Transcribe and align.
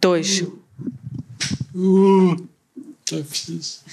Dois. 0.00 0.42
Uh, 1.74 2.46
fiz. 3.24 3.84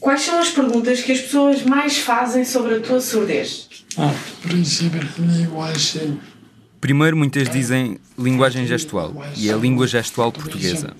Quais 0.00 0.22
são 0.22 0.38
as 0.38 0.50
perguntas 0.50 1.02
que 1.02 1.12
as 1.12 1.20
pessoas 1.20 1.62
mais 1.62 1.98
fazem 1.98 2.44
sobre 2.44 2.76
a 2.76 2.80
tua 2.80 3.00
surdez? 3.00 3.68
Ah, 3.96 4.14
princípio, 4.42 5.00
linguagem. 5.18 6.20
Primeiro, 6.80 7.16
muitas 7.16 7.48
dizem 7.48 7.98
linguagem 8.18 8.66
gestual, 8.66 9.14
e 9.36 9.48
é 9.48 9.52
a 9.52 9.56
língua 9.56 9.86
gestual 9.86 10.30
portuguesa. 10.30 10.94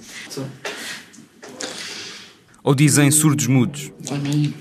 Ou 2.63 2.75
dizem 2.75 3.11
surdos 3.11 3.47
mudos. 3.47 3.93
Também. 4.05 4.55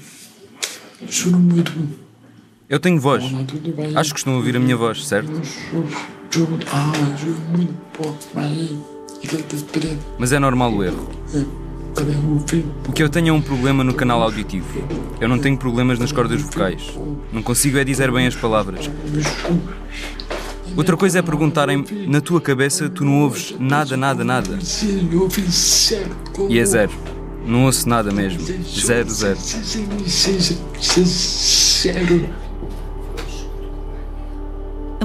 Juro 1.09 1.39
muito. 1.39 1.71
Eu 2.69 2.79
tenho 2.79 2.99
voz. 2.99 3.23
Acho 3.95 4.13
que 4.13 4.19
estão 4.19 4.33
a 4.33 4.37
ouvir 4.37 4.55
a 4.55 4.59
minha 4.59 4.75
voz, 4.77 5.05
certo? 5.07 5.31
Ah, 6.71 6.91
mas. 10.19 10.31
É 10.31 10.39
normal 10.39 10.73
o 10.73 10.83
erro. 10.83 11.09
Cadê 11.95 12.11
o 12.87 12.91
que 12.91 13.01
eu 13.01 13.07
tenho 13.07 13.29
é 13.29 13.31
um 13.31 13.41
problema 13.41 13.83
no 13.83 13.93
canal 13.93 14.21
auditivo. 14.21 14.83
Eu 15.21 15.29
não 15.29 15.39
tenho 15.39 15.57
problemas 15.57 15.97
nas 15.97 16.11
cordas 16.11 16.41
vocais. 16.41 16.93
Não 17.31 17.41
consigo 17.41 17.77
é 17.77 17.85
dizer 17.85 18.11
bem 18.11 18.27
as 18.27 18.35
palavras. 18.35 18.89
Outra 20.75 20.97
coisa 20.97 21.19
é 21.19 21.21
perguntarem 21.21 21.85
na 22.07 22.19
tua 22.19 22.41
cabeça 22.41 22.89
tu 22.89 23.05
não 23.05 23.21
ouves 23.21 23.55
nada, 23.57 23.95
nada, 23.95 24.25
nada. 24.25 24.59
E 26.49 26.59
é 26.59 26.65
zero. 26.65 26.91
Não 27.45 27.63
ouço 27.63 27.87
nada 27.87 28.11
mesmo. 28.11 28.41
Zero, 28.41 29.09
zero. 29.09 29.37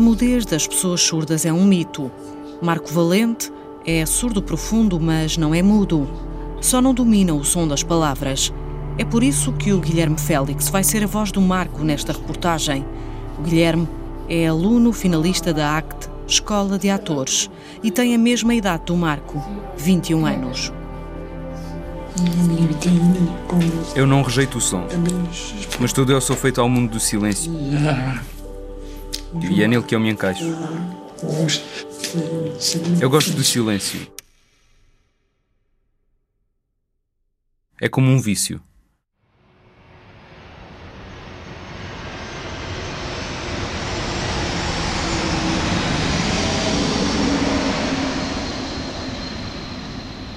A 0.01 0.03
mudez 0.03 0.47
das 0.47 0.67
pessoas 0.67 1.03
surdas 1.03 1.45
é 1.45 1.53
um 1.53 1.63
mito. 1.63 2.11
Marco 2.63 2.91
Valente 2.91 3.53
é 3.85 4.07
surdo 4.07 4.41
profundo, 4.41 4.99
mas 4.99 5.37
não 5.37 5.55
é 5.55 5.61
mudo. 5.61 6.09
Só 6.59 6.81
não 6.81 6.95
domina 6.95 7.35
o 7.35 7.45
som 7.45 7.69
das 7.69 7.83
palavras. 7.83 8.51
É 8.97 9.05
por 9.05 9.23
isso 9.23 9.53
que 9.53 9.75
o 9.75 9.79
Guilherme 9.79 10.19
Félix 10.19 10.71
vai 10.71 10.83
ser 10.83 11.05
a 11.05 11.07
voz 11.07 11.31
do 11.31 11.43
Marco 11.43 11.85
nesta 11.85 12.15
reportagem. 12.15 12.83
O 13.39 13.43
Guilherme 13.43 13.87
é 14.27 14.47
aluno 14.47 14.91
finalista 14.91 15.53
da 15.53 15.77
ACT, 15.77 16.09
Escola 16.27 16.79
de 16.79 16.89
Atores, 16.89 17.51
e 17.83 17.91
tem 17.91 18.15
a 18.15 18.19
mesma 18.19 18.55
idade 18.55 18.85
do 18.87 18.97
Marco, 18.97 19.39
21 19.77 20.25
anos. 20.25 20.73
Eu 23.95 24.07
não 24.07 24.23
rejeito 24.23 24.57
o 24.57 24.61
som, 24.63 24.87
mas 25.79 25.93
todo 25.93 26.11
eu 26.11 26.23
sou 26.23 26.37
feito 26.37 26.59
ao 26.59 26.71
mundo 26.71 26.93
do 26.93 27.01
silêncio. 27.01 27.53
E 29.51 29.63
é 29.63 29.69
nele 29.69 29.83
que 29.85 29.95
eu 29.95 30.01
me 30.01 30.11
encaixo. 30.11 30.45
Eu 33.01 33.09
gosto 33.09 33.33
do 33.33 33.45
silêncio. 33.45 34.11
É 37.81 37.89
como 37.89 38.11
um 38.11 38.21
vício. 38.21 38.61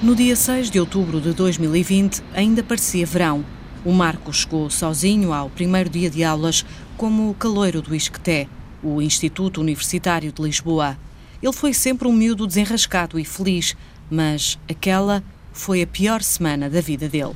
No 0.04 0.16
dia 0.16 0.36
6 0.36 0.70
de 0.70 0.80
outubro 0.80 1.22
de 1.22 1.34
2020, 1.34 2.22
ainda 2.34 2.62
parecia 2.62 3.06
verão. 3.06 3.44
O 3.86 3.92
Marco 3.92 4.34
chegou 4.34 4.70
sozinho 4.70 5.34
ao 5.34 5.50
primeiro 5.50 5.90
dia 5.90 6.10
de 6.10 6.24
aulas 6.24 6.66
como 6.98 7.30
o 7.30 7.34
caloiro 7.34 7.81
do 7.81 7.96
Isqueté, 7.96 8.48
o 8.84 9.02
Instituto 9.02 9.62
Universitário 9.62 10.32
de 10.32 10.42
Lisboa. 10.42 10.98
Ele 11.42 11.54
foi 11.54 11.74
sempre 11.74 12.08
um 12.08 12.14
miúdo 12.14 12.46
desenrascado 12.46 13.20
e 13.20 13.26
feliz, 13.26 13.76
mas 14.10 14.60
aquela 14.70 15.24
foi 15.52 15.82
a 15.82 15.88
pior 15.88 16.22
semana 16.22 16.70
da 16.70 16.82
vida 16.82 17.08
dele. 17.08 17.36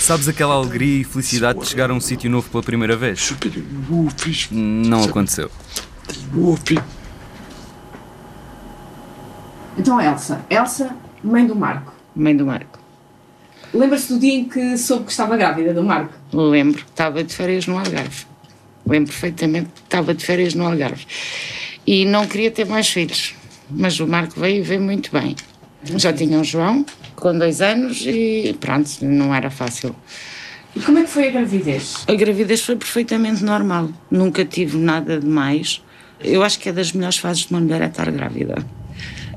Sabes 0.00 0.28
aquela 0.28 0.54
alegria 0.54 1.02
e 1.02 1.04
felicidade 1.04 1.60
de 1.60 1.66
chegar 1.66 1.90
a 1.90 1.94
um 1.94 2.00
sítio 2.00 2.30
novo 2.30 2.48
pela 2.50 2.62
primeira 2.62 2.96
vez? 2.96 3.34
Não 4.50 5.04
aconteceu. 5.04 5.50
Então, 9.78 10.00
Elsa. 10.00 10.44
Elsa, 10.50 10.96
mãe 11.22 11.46
do 11.46 11.54
Marco. 11.54 11.92
Mãe 12.14 12.36
do 12.36 12.44
Marco. 12.44 12.78
Lembra-se 13.72 14.12
do 14.12 14.18
dia 14.18 14.34
em 14.34 14.48
que 14.48 14.76
soube 14.76 15.04
que 15.04 15.10
estava 15.10 15.36
grávida 15.36 15.72
do 15.74 15.84
Marco? 15.84 16.14
Lembro, 16.32 16.84
estava 16.88 17.24
de 17.24 17.34
férias 17.34 17.66
no 17.66 17.78
Algarve. 17.78 18.26
Lembro 18.86 19.12
perfeitamente 19.12 19.68
que 19.74 19.82
estava 19.82 20.14
de 20.14 20.24
férias 20.24 20.54
no 20.54 20.66
Algarve. 20.66 21.06
E 21.86 22.04
não 22.04 22.26
queria 22.26 22.50
ter 22.50 22.66
mais 22.66 22.88
filhos. 22.88 23.34
Mas 23.70 24.00
o 24.00 24.06
Marco 24.06 24.38
veio 24.38 24.58
e 24.58 24.62
veio 24.62 24.80
muito 24.80 25.10
bem. 25.12 25.36
Já 25.96 26.12
tinha 26.12 26.38
um 26.38 26.44
João, 26.44 26.84
com 27.14 27.36
dois 27.36 27.60
anos, 27.60 28.02
e 28.06 28.56
pronto, 28.60 28.90
não 29.02 29.34
era 29.34 29.50
fácil. 29.50 29.94
E 30.74 30.80
como 30.80 30.98
é 30.98 31.02
que 31.02 31.10
foi 31.10 31.28
a 31.28 31.30
gravidez? 31.30 32.04
A 32.06 32.14
gravidez 32.14 32.62
foi 32.62 32.76
perfeitamente 32.76 33.42
normal. 33.42 33.90
Nunca 34.10 34.44
tive 34.44 34.76
nada 34.76 35.18
de 35.18 35.26
mais. 35.26 35.82
Eu 36.20 36.42
acho 36.42 36.58
que 36.58 36.68
é 36.68 36.72
das 36.72 36.92
melhores 36.92 37.18
fases 37.18 37.46
de 37.46 37.52
uma 37.52 37.60
mulher 37.60 37.80
é 37.82 37.86
estar 37.86 38.10
grávida. 38.10 38.56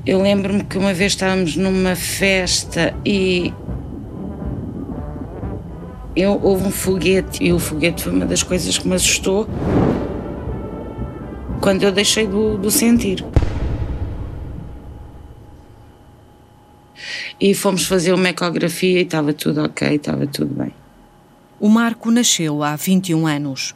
Eu 0.04 0.20
lembro-me 0.20 0.64
que 0.64 0.76
uma 0.76 0.92
vez 0.92 1.12
estávamos 1.12 1.56
numa 1.56 1.94
festa 1.94 2.92
e 3.04 3.52
eu, 6.14 6.38
houve 6.42 6.66
um 6.66 6.70
foguete 6.70 7.42
e 7.42 7.52
o 7.52 7.58
foguete 7.58 8.02
foi 8.02 8.12
uma 8.12 8.26
das 8.26 8.42
coisas 8.42 8.76
que 8.76 8.86
me 8.86 8.94
assustou 8.94 9.48
quando 11.60 11.82
eu 11.84 11.92
deixei 11.92 12.26
do, 12.26 12.58
do 12.58 12.70
sentir. 12.70 13.24
E 17.40 17.54
fomos 17.54 17.86
fazer 17.86 18.12
uma 18.12 18.28
ecografia 18.28 19.00
e 19.00 19.02
estava 19.02 19.32
tudo 19.32 19.62
ok, 19.62 19.96
estava 19.96 20.26
tudo 20.26 20.54
bem. 20.54 20.72
O 21.58 21.68
Marco 21.68 22.10
nasceu 22.10 22.62
há 22.62 22.76
21 22.76 23.26
anos. 23.26 23.74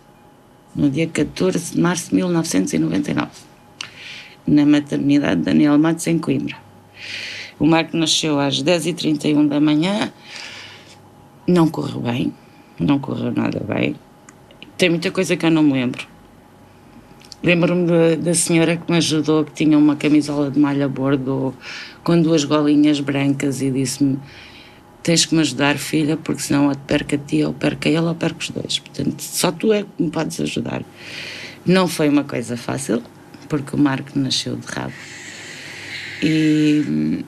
No 0.75 0.91
dia 0.91 1.07
14 1.07 1.75
de 1.75 1.81
março 1.81 2.11
de 2.11 2.17
1999, 2.17 3.29
na 4.47 4.67
maternidade 4.67 5.41
Daniel 5.41 5.79
Matos, 5.79 6.07
em 6.07 6.19
Coimbra. 6.19 6.57
O 7.59 7.67
Marco 7.67 7.97
nasceu 7.97 8.39
às 8.39 8.63
10h31 8.63 9.49
da 9.49 9.59
manhã, 9.59 10.13
não 11.47 11.69
correu 11.69 12.01
bem, 12.01 12.33
não 12.79 12.99
correu 12.99 13.33
nada 13.33 13.61
bem. 13.61 13.95
Tem 14.77 14.91
muita 14.91 15.11
coisa 15.11 15.37
que 15.37 15.47
eu 15.47 15.51
não 15.51 15.63
me 15.63 15.73
lembro. 15.73 16.07
Lembro-me 17.43 18.17
da, 18.17 18.35
senhora 18.35 18.77
que 18.77 18.91
me 18.91 18.99
ajudou, 18.99 19.45
que 19.45 19.53
tinha 19.53 19.79
uma 19.79 19.95
camisola 19.95 20.51
de 20.51 20.59
malha 20.59 20.89
bordo 20.89 21.55
com 22.03 22.21
duas 22.21 22.45
golinhas 22.45 22.99
brancas 22.99 23.63
e 23.63 23.71
disse-me: 23.71 24.19
Tens 25.03 25.25
que 25.25 25.35
me 25.35 25.43
ajudar, 25.43 25.79
filha, 25.79 26.17
porque 26.17 26.43
senão 26.43 26.71
eu 26.71 26.77
perco 26.77 27.15
a 27.15 27.19
ti, 27.19 27.45
ou 27.45 27.53
perco 27.53 27.87
a 27.87 27.91
ele, 27.91 28.01
ou 28.01 28.15
perco 28.15 28.41
os 28.41 28.51
dois. 28.51 28.79
Portanto, 28.79 29.21
só 29.21 29.53
tu 29.53 29.73
é 29.73 29.83
que 29.83 30.03
me 30.03 30.11
podes 30.11 30.41
ajudar. 30.41 30.83
Não 31.65 31.87
foi 31.87 32.09
uma 32.09 32.25
coisa 32.25 32.57
fácil, 32.57 33.03
porque 33.49 33.77
o 33.77 33.79
Marco 33.79 34.19
nasceu 34.19 34.57
de 34.57 34.67
rabo. 34.67 34.95
E 36.23 37.25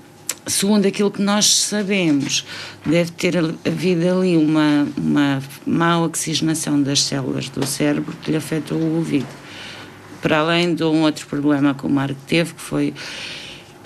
segundo 0.48 0.86
aquilo 0.86 1.10
que 1.10 1.22
nós 1.22 1.46
sabemos, 1.46 2.44
deve 2.84 3.10
ter 3.12 3.36
havido 3.36 4.08
ali 4.08 4.36
uma, 4.36 4.86
uma 4.96 5.42
má 5.66 6.00
oxigenação 6.00 6.82
das 6.82 7.02
células 7.02 7.48
do 7.48 7.66
cérebro 7.66 8.16
que 8.22 8.30
lhe 8.30 8.36
afetou 8.36 8.78
o 8.78 8.96
ouvido. 8.96 9.28
Para 10.20 10.38
além 10.38 10.74
de 10.74 10.82
um 10.82 11.02
outro 11.02 11.26
problema 11.26 11.74
que 11.74 11.86
o 11.86 11.88
Marco 11.88 12.18
teve, 12.26 12.54
que 12.54 12.60
foi 12.60 12.94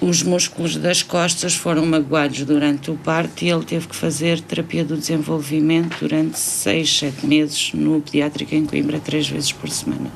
os 0.00 0.22
músculos 0.22 0.76
das 0.76 1.00
costas 1.00 1.54
foram 1.54 1.86
magoados 1.86 2.42
durante 2.44 2.90
o 2.90 2.96
parto 2.96 3.44
e 3.44 3.50
ele 3.50 3.64
teve 3.64 3.86
que 3.86 3.94
fazer 3.94 4.40
terapia 4.40 4.84
do 4.84 4.96
desenvolvimento 4.96 5.96
durante 6.00 6.38
seis, 6.40 6.98
sete 6.98 7.24
meses 7.24 7.72
no 7.72 8.00
pediátrico 8.00 8.52
em 8.52 8.66
Coimbra, 8.66 8.98
três 8.98 9.28
vezes 9.28 9.52
por 9.52 9.70
semana. 9.70 10.10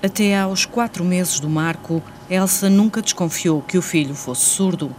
Até 0.00 0.38
aos 0.38 0.64
quatro 0.64 1.04
meses 1.04 1.40
do 1.40 1.50
Marco, 1.50 2.00
Elsa 2.30 2.70
nunca 2.70 3.02
desconfiou 3.02 3.60
que 3.62 3.76
o 3.76 3.82
filho 3.82 4.14
fosse 4.14 4.46
surdo. 4.46 4.94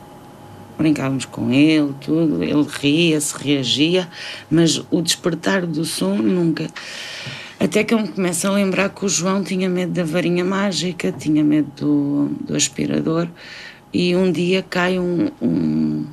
Brincávamos 0.82 1.26
com 1.26 1.52
ele, 1.52 1.94
tudo, 2.02 2.44
ele 2.44 2.66
ria-se, 2.68 3.38
reagia, 3.38 4.10
mas 4.50 4.82
o 4.90 5.00
despertar 5.00 5.68
do 5.68 5.86
som 5.86 6.16
nunca. 6.16 6.68
Até 7.60 7.84
que 7.84 7.94
eu 7.94 8.00
me 8.00 8.08
começo 8.08 8.48
a 8.48 8.52
lembrar 8.52 8.90
que 8.90 9.06
o 9.06 9.10
João 9.10 9.44
tinha 9.44 9.70
medo 9.70 9.94
da 9.94 10.04
varinha 10.04 10.44
mágica, 10.44 11.12
tinha 11.12 11.44
medo 11.44 11.70
do, 11.78 12.46
do 12.46 12.56
aspirador, 12.56 13.28
e 13.94 14.16
um 14.16 14.32
dia 14.32 14.64
cai 14.64 14.98
um, 14.98 15.30
um, 15.40 16.08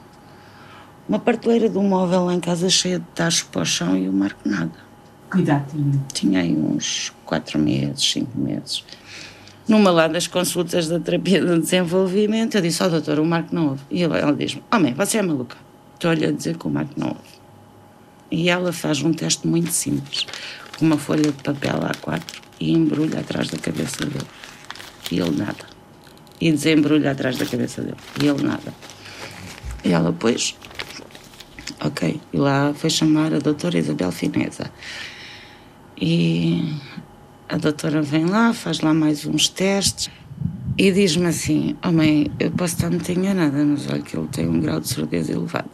uma 1.09 1.19
prateleira 1.19 1.71
de 1.71 1.79
um 1.79 1.89
móvel 1.89 2.27
lá 2.27 2.35
em 2.35 2.41
casa 2.41 2.69
cheia 2.69 2.99
de 2.99 3.07
tachos 3.15 3.45
para 3.45 3.63
o 3.63 3.65
chão 3.65 3.97
e 3.97 4.07
o 4.07 4.13
Marco 4.13 4.47
nada. 4.47 4.73
Cuidado, 5.31 5.71
tinha? 5.71 6.05
Tinha 6.13 6.41
aí 6.41 6.55
uns 6.55 7.15
quatro 7.25 7.59
meses, 7.59 8.03
cinco 8.03 8.39
meses. 8.39 8.85
Numa 9.69 9.91
lá 9.91 10.09
das 10.09 10.27
consultas 10.27 10.89
da 10.89 10.99
terapia 10.99 11.45
de 11.45 11.59
desenvolvimento, 11.61 12.55
eu 12.57 12.63
disse: 12.63 12.83
Ó 12.83 12.87
oh, 12.87 12.91
doutor, 12.91 13.19
o 13.19 13.25
Marco 13.25 13.55
não 13.55 13.69
ouve. 13.69 13.83
E 13.91 14.03
ela, 14.03 14.19
ela 14.19 14.33
diz-me: 14.33 14.63
Homem, 14.73 14.95
oh, 14.97 15.05
você 15.05 15.19
é 15.19 15.23
maluca. 15.23 15.59
Estou-lhe 15.95 16.25
a 16.25 16.33
dizer 16.33 16.57
que 16.57 16.67
o 16.67 16.71
Marco 16.71 16.95
não 16.97 17.09
ouve. 17.09 17.39
E 18.31 18.49
ela 18.49 18.73
faz 18.73 19.03
um 19.03 19.13
teste 19.13 19.47
muito 19.47 19.71
simples, 19.71 20.27
com 20.79 20.87
uma 20.87 20.97
folha 20.97 21.31
de 21.31 21.43
papel 21.43 21.81
A4, 21.81 22.23
e 22.61 22.73
embrulha 22.73 23.21
atrás 23.21 23.49
da 23.49 23.59
cabeça 23.59 24.07
dele. 24.07 24.27
E 25.11 25.21
ele 25.21 25.37
nada. 25.37 25.65
E 26.41 26.51
desembrulha 26.51 27.11
atrás 27.11 27.37
da 27.37 27.45
cabeça 27.45 27.83
dele. 27.83 27.97
E 28.23 28.27
ele 28.27 28.43
nada. 28.43 28.73
E 29.85 29.93
ela, 29.93 30.15
pois, 30.19 30.57
ok. 31.81 32.21
E 32.33 32.37
lá 32.37 32.73
foi 32.75 32.91
chamar 32.91 33.35
a 33.35 33.39
doutora 33.39 33.79
Isabel 33.79 34.13
Fineza. 34.13 34.71
E 36.01 36.75
a 37.49 37.57
doutora 37.57 38.03
vem 38.03 38.27
lá, 38.27 38.53
faz 38.53 38.81
lá 38.81 38.93
mais 38.93 39.25
uns 39.25 39.49
testes 39.49 40.11
e 40.77 40.93
diz-me 40.93 41.27
assim: 41.27 41.77
Oh 41.85 41.91
mãe, 41.91 42.31
eu 42.39 42.51
posso 42.51 42.75
estar 42.75 42.91
muito 42.91 43.11
enganada, 43.11 43.65
mas 43.65 43.89
olha 43.89 44.03
que 44.03 44.17
ele 44.17 44.29
tem 44.29 44.47
um 44.47 44.61
grau 44.61 44.79
de 44.79 44.89
surdez 44.89 45.31
elevado. 45.31 45.71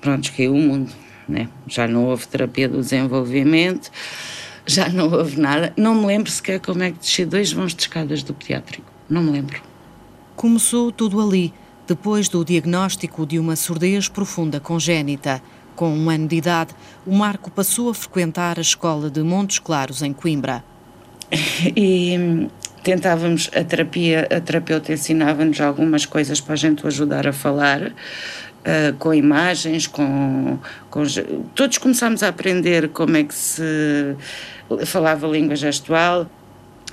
Pronto, 0.00 0.32
caiu 0.32 0.54
o 0.54 0.58
mundo, 0.58 0.92
né? 1.28 1.48
Já 1.66 1.86
não 1.86 2.04
houve 2.06 2.26
terapia 2.26 2.68
do 2.68 2.78
desenvolvimento, 2.78 3.90
já 4.66 4.88
não 4.88 5.10
houve 5.10 5.40
nada. 5.40 5.72
Não 5.76 5.94
me 5.94 6.06
lembro 6.06 6.30
sequer 6.30 6.60
como 6.60 6.82
é 6.82 6.90
que 6.90 6.98
desci 6.98 7.24
dois 7.24 7.52
vãos 7.52 7.74
de 7.74 7.82
escadas 7.82 8.22
do 8.22 8.34
pediátrico. 8.34 8.90
Não 9.08 9.22
me 9.22 9.30
lembro. 9.30 9.62
Começou 10.34 10.92
tudo 10.92 11.20
ali, 11.20 11.52
depois 11.86 12.28
do 12.28 12.44
diagnóstico 12.44 13.24
de 13.24 13.38
uma 13.38 13.56
surdez 13.56 14.08
profunda 14.08 14.60
congénita. 14.60 15.42
Com 15.78 15.90
um 15.90 16.10
ano 16.10 16.26
de 16.26 16.34
idade, 16.34 16.74
o 17.06 17.14
Marco 17.14 17.52
passou 17.52 17.88
a 17.88 17.94
frequentar 17.94 18.58
a 18.58 18.60
escola 18.60 19.08
de 19.08 19.22
Montes 19.22 19.60
Claros, 19.60 20.02
em 20.02 20.12
Coimbra. 20.12 20.64
E 21.76 22.18
hum, 22.18 22.48
tentávamos, 22.82 23.48
a 23.54 23.62
terapia, 23.62 24.26
a 24.28 24.40
terapeuta 24.40 24.92
ensinava-nos 24.92 25.60
algumas 25.60 26.04
coisas 26.04 26.40
para 26.40 26.54
a 26.54 26.56
gente 26.56 26.84
o 26.84 26.88
ajudar 26.88 27.28
a 27.28 27.32
falar, 27.32 27.80
uh, 27.82 28.92
com 28.98 29.14
imagens, 29.14 29.86
com, 29.86 30.58
com. 30.90 31.04
Todos 31.54 31.78
começámos 31.78 32.24
a 32.24 32.28
aprender 32.28 32.88
como 32.88 33.16
é 33.16 33.22
que 33.22 33.34
se 33.34 34.16
falava 34.84 35.28
língua 35.28 35.54
gestual 35.54 36.28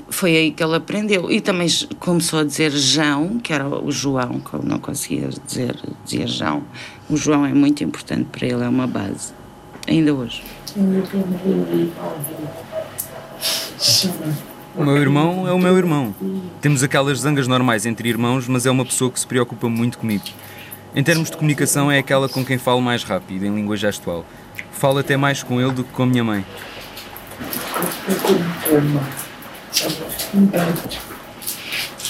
foi 0.09 0.35
aí 0.35 0.51
que 0.51 0.63
ele 0.63 0.75
aprendeu. 0.75 1.31
E 1.31 1.41
também 1.41 1.67
começou 1.99 2.39
a 2.39 2.43
dizer 2.43 2.71
João, 2.71 3.39
que 3.39 3.53
era 3.53 3.67
o 3.67 3.91
João, 3.91 4.39
que 4.39 4.55
ele 4.55 4.67
não 4.67 4.79
conseguia 4.79 5.29
dizer, 5.45 5.75
dizia 6.03 6.27
João. 6.27 6.63
O 7.09 7.17
João 7.17 7.45
é 7.45 7.53
muito 7.53 7.83
importante 7.83 8.27
para 8.31 8.45
ele, 8.45 8.63
é 8.63 8.69
uma 8.69 8.87
base, 8.87 9.33
ainda 9.87 10.13
hoje. 10.13 10.43
O 14.75 14.83
meu 14.83 14.97
irmão 14.97 15.47
é 15.47 15.53
o 15.53 15.59
meu 15.59 15.77
irmão. 15.77 16.13
Temos 16.59 16.83
aquelas 16.83 17.19
zangas 17.19 17.47
normais 17.47 17.85
entre 17.85 18.09
irmãos, 18.09 18.47
mas 18.47 18.65
é 18.65 18.71
uma 18.71 18.83
pessoa 18.83 19.09
que 19.09 19.19
se 19.19 19.27
preocupa 19.27 19.69
muito 19.69 19.97
comigo. 19.97 20.25
Em 20.93 21.03
termos 21.03 21.29
de 21.29 21.37
comunicação, 21.37 21.91
é 21.91 21.99
aquela 21.99 22.27
com 22.27 22.43
quem 22.43 22.57
falo 22.57 22.81
mais 22.81 23.03
rápido, 23.03 23.45
em 23.45 23.53
língua 23.53 23.77
gestual. 23.77 24.25
Falo 24.71 24.99
até 24.99 25.15
mais 25.15 25.43
com 25.43 25.61
ele 25.61 25.71
do 25.71 25.83
que 25.83 25.91
com 25.91 26.03
a 26.03 26.05
minha 26.05 26.23
mãe. 26.23 26.45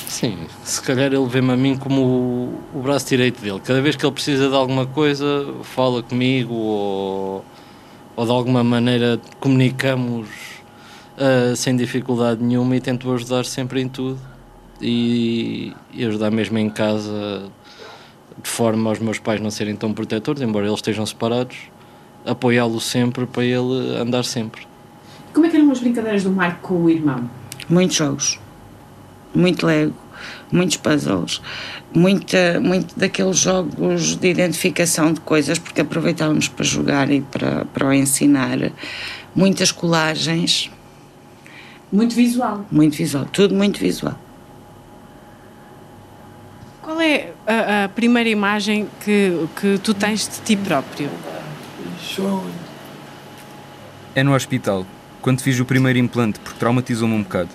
Sim, 0.08 0.38
se 0.64 0.82
calhar 0.82 1.12
ele 1.12 1.26
vê-me 1.28 1.52
a 1.52 1.58
mim 1.58 1.76
como 1.76 2.02
o, 2.02 2.60
o, 2.74 2.82
braço 2.82 3.08
direito 3.08 3.42
dele. 3.42 3.60
Cada 3.64 3.82
vez 3.82 3.96
que 3.96 4.06
ele 4.06 4.14
precisa 4.14 4.48
de 4.48 4.56
alguma 4.56 4.86
coisa, 4.86 5.54
fala 5.64 6.02
comigo 6.02 6.54
ou, 6.54 7.46
ou 8.16 8.26
de 8.26 8.32
alguma 8.32 8.64
maneira 8.64 9.20
comunicamos 9.40 10.28
uh, 11.18 11.56
sem 11.56 11.76
dificuldade 11.76 12.42
nenhuma 12.42 12.76
e 12.76 12.80
tento 12.80 13.12
ajudar 13.14 13.46
sempre 13.46 13.82
em 13.82 13.90
tudo. 13.90 14.20
E, 14.82 15.74
e 15.94 16.06
ajudar 16.06 16.32
mesmo 16.32 16.58
em 16.58 16.70
casa 16.70 17.50
de 18.42 18.50
forma 18.50 18.90
aos 18.90 19.00
meus 19.00 19.20
pais 19.20 19.40
não 19.40 19.50
serem 19.50 19.76
tão 19.76 19.94
protetores, 19.94 20.42
embora 20.42 20.66
eles 20.66 20.78
estejam 20.78 21.06
separados, 21.06 21.58
apoiá-lo 22.26 22.80
sempre 22.82 23.26
para 23.26 23.44
ele 23.44 23.98
andar 23.98 24.24
sempre. 24.24 24.68
Como 25.34 25.46
é 25.46 25.50
que 25.50 25.58
eram 25.58 25.72
as 25.72 25.80
brincadeiras 25.80 26.24
do 26.24 26.32
Marco 26.32 26.68
com 26.68 26.84
o 26.84 26.90
irmão? 26.90 27.30
Muitos 27.70 27.98
jogos, 27.98 28.40
muito 29.34 29.66
Lego, 29.66 29.96
muitos 30.52 30.78
puzzles, 30.78 31.42
muita, 31.94 32.60
muito 32.60 32.98
daqueles 32.98 33.38
jogos 33.38 34.16
de 34.16 34.30
identificação 34.30 35.14
de 35.14 35.20
coisas, 35.22 35.60
porque 35.60 35.82
aproveitávamos 35.82 36.48
para 36.48 36.64
jogar 36.64 37.10
e 37.12 37.22
para, 37.22 37.66
para 37.66 37.88
o 37.88 37.94
ensinar, 37.94 38.72
muitas 39.34 39.72
colagens. 39.72 40.72
Muito 41.92 42.16
visual. 42.16 42.66
Muito 42.72 42.96
visual, 42.98 43.26
tudo 43.32 43.56
muito 43.56 43.80
visual. 43.80 44.18
Qual 46.82 47.02
é 47.02 47.34
a, 47.48 47.86
a 47.86 47.90
primeira 47.90 48.30
imagem 48.30 48.88
que, 49.04 49.48
que 49.60 49.78
tu 49.80 49.94
tens 49.94 50.28
de 50.28 50.42
ti 50.42 50.56
próprio? 50.56 51.10
É 54.14 54.24
no 54.24 54.34
hospital 54.34 54.86
quando 55.26 55.42
fiz 55.42 55.60
o 55.60 55.66
primeiro 55.66 55.98
implante, 55.98 56.40
porque 56.40 56.60
traumatizou-me 56.60 57.16
um 57.16 57.24
bocado. 57.24 57.50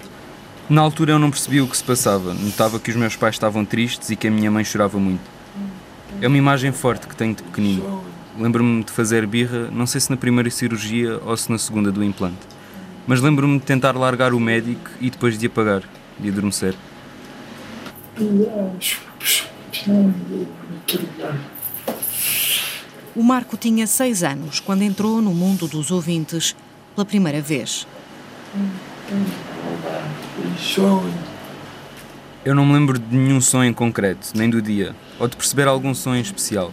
Na 0.68 0.80
altura 0.80 1.12
eu 1.12 1.20
não 1.20 1.30
percebia 1.30 1.62
o 1.62 1.68
que 1.68 1.76
se 1.76 1.84
passava, 1.84 2.34
notava 2.34 2.80
que 2.80 2.90
os 2.90 2.96
meus 2.96 3.14
pais 3.14 3.36
estavam 3.36 3.64
tristes 3.64 4.10
e 4.10 4.16
que 4.16 4.26
a 4.26 4.30
minha 4.30 4.50
mãe 4.50 4.64
chorava 4.64 4.98
muito. 4.98 5.22
É 6.20 6.26
uma 6.26 6.36
imagem 6.36 6.72
forte 6.72 7.06
que 7.06 7.14
tenho 7.14 7.32
de 7.32 7.44
pequenino. 7.44 8.02
Lembro-me 8.36 8.82
de 8.82 8.90
fazer 8.90 9.24
birra, 9.24 9.70
não 9.70 9.86
sei 9.86 10.00
se 10.00 10.10
na 10.10 10.16
primeira 10.16 10.50
cirurgia 10.50 11.20
ou 11.24 11.36
se 11.36 11.48
na 11.48 11.58
segunda 11.58 11.92
do 11.92 12.02
implante. 12.02 12.40
Mas 13.06 13.20
lembro-me 13.20 13.60
de 13.60 13.64
tentar 13.64 13.96
largar 13.96 14.34
o 14.34 14.40
médico 14.40 14.90
e 15.00 15.08
depois 15.08 15.38
de 15.38 15.46
apagar, 15.46 15.84
de 16.18 16.28
adormecer. 16.28 16.74
O 23.14 23.22
Marco 23.22 23.56
tinha 23.56 23.86
seis 23.86 24.24
anos 24.24 24.58
quando 24.58 24.82
entrou 24.82 25.22
no 25.22 25.32
mundo 25.32 25.68
dos 25.68 25.92
ouvintes 25.92 26.56
pela 26.94 27.04
primeira 27.04 27.40
vez. 27.40 27.86
Eu 32.44 32.54
não 32.54 32.64
me 32.64 32.72
lembro 32.72 32.98
de 32.98 33.14
nenhum 33.14 33.40
sonho 33.40 33.70
em 33.70 33.74
concreto, 33.74 34.28
nem 34.34 34.48
do 34.48 34.62
dia, 34.62 34.94
ou 35.18 35.28
de 35.28 35.36
perceber 35.36 35.68
algum 35.68 35.94
sonho 35.94 36.20
especial. 36.22 36.72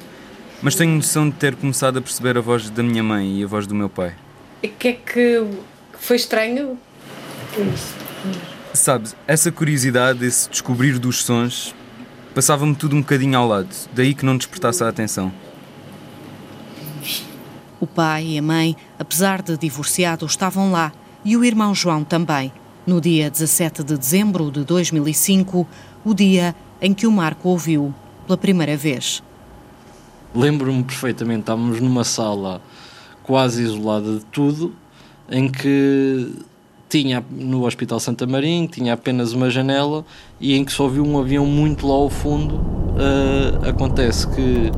Mas 0.62 0.76
tenho 0.76 0.96
noção 0.96 1.30
de 1.30 1.36
ter 1.36 1.56
começado 1.56 1.98
a 1.98 2.02
perceber 2.02 2.38
a 2.38 2.42
voz 2.42 2.70
da 2.70 2.82
minha 2.82 3.04
mãe 3.04 3.40
e 3.40 3.44
a 3.44 3.48
voz 3.48 3.68
do 3.68 3.76
meu 3.76 3.90
pai. 3.90 4.16
E 4.64 4.68
que 4.68 4.88
é 4.88 4.94
que 4.94 5.46
foi 6.00 6.16
estranho? 6.16 6.80
Sabes, 8.74 9.16
essa 9.28 9.52
curiosidade, 9.52 10.26
esse 10.26 10.50
descobrir 10.50 10.98
dos 11.00 11.24
sons, 11.24 11.76
passava-me 12.34 12.76
tudo 12.76 12.96
um 12.96 13.02
bocadinho 13.02 13.38
ao 13.38 13.48
lado, 13.48 13.70
daí 13.94 14.14
que 14.14 14.26
não 14.26 14.38
despertasse 14.38 14.84
a 14.84 14.90
atenção. 14.90 15.32
O 17.80 17.86
pai 17.86 18.26
e 18.26 18.38
a 18.40 18.42
mãe, 18.42 18.76
apesar 19.00 19.42
de 19.42 19.58
divorciados, 19.58 20.32
estavam 20.32 20.72
lá 20.72 20.92
e 21.24 21.36
o 21.36 21.44
irmão 21.44 21.74
João 21.76 22.04
também, 22.04 22.52
no 22.86 23.02
dia 23.02 23.30
17 23.30 23.84
de 23.84 23.98
dezembro 23.98 24.50
de 24.52 24.64
2005, 24.64 25.68
o 26.06 26.14
dia 26.14 26.56
em 26.82 26.94
que 26.94 27.06
o 27.06 27.12
Marco 27.12 27.50
ouviu 27.50 27.94
pela 28.26 28.38
primeira 28.38 28.78
vez. 28.78 29.22
Lembro-me 30.34 30.84
perfeitamente, 30.84 31.42
estávamos 31.42 31.82
numa 31.82 32.04
sala 32.04 32.62
quase 33.24 33.64
isolada 33.64 34.20
de 34.20 34.26
tudo, 34.26 34.74
em 35.30 35.50
que 35.50 36.34
tinha 36.90 37.24
no 37.30 37.66
Hospital 37.66 38.00
Santa 38.00 38.26
Marinha, 38.26 38.68
tinha 38.68 38.94
apenas 38.94 39.34
uma 39.34 39.50
janela 39.50 40.06
e 40.40 40.56
em 40.56 40.64
que 40.64 40.72
só 40.72 40.88
viu 40.88 41.06
um 41.06 41.20
avião 41.20 41.46
muito 41.46 41.86
lá 41.86 41.96
ao 41.96 42.10
fundo. 42.10 42.56
Uh, 42.56 43.70
acontece 43.70 44.28
que 44.28 44.72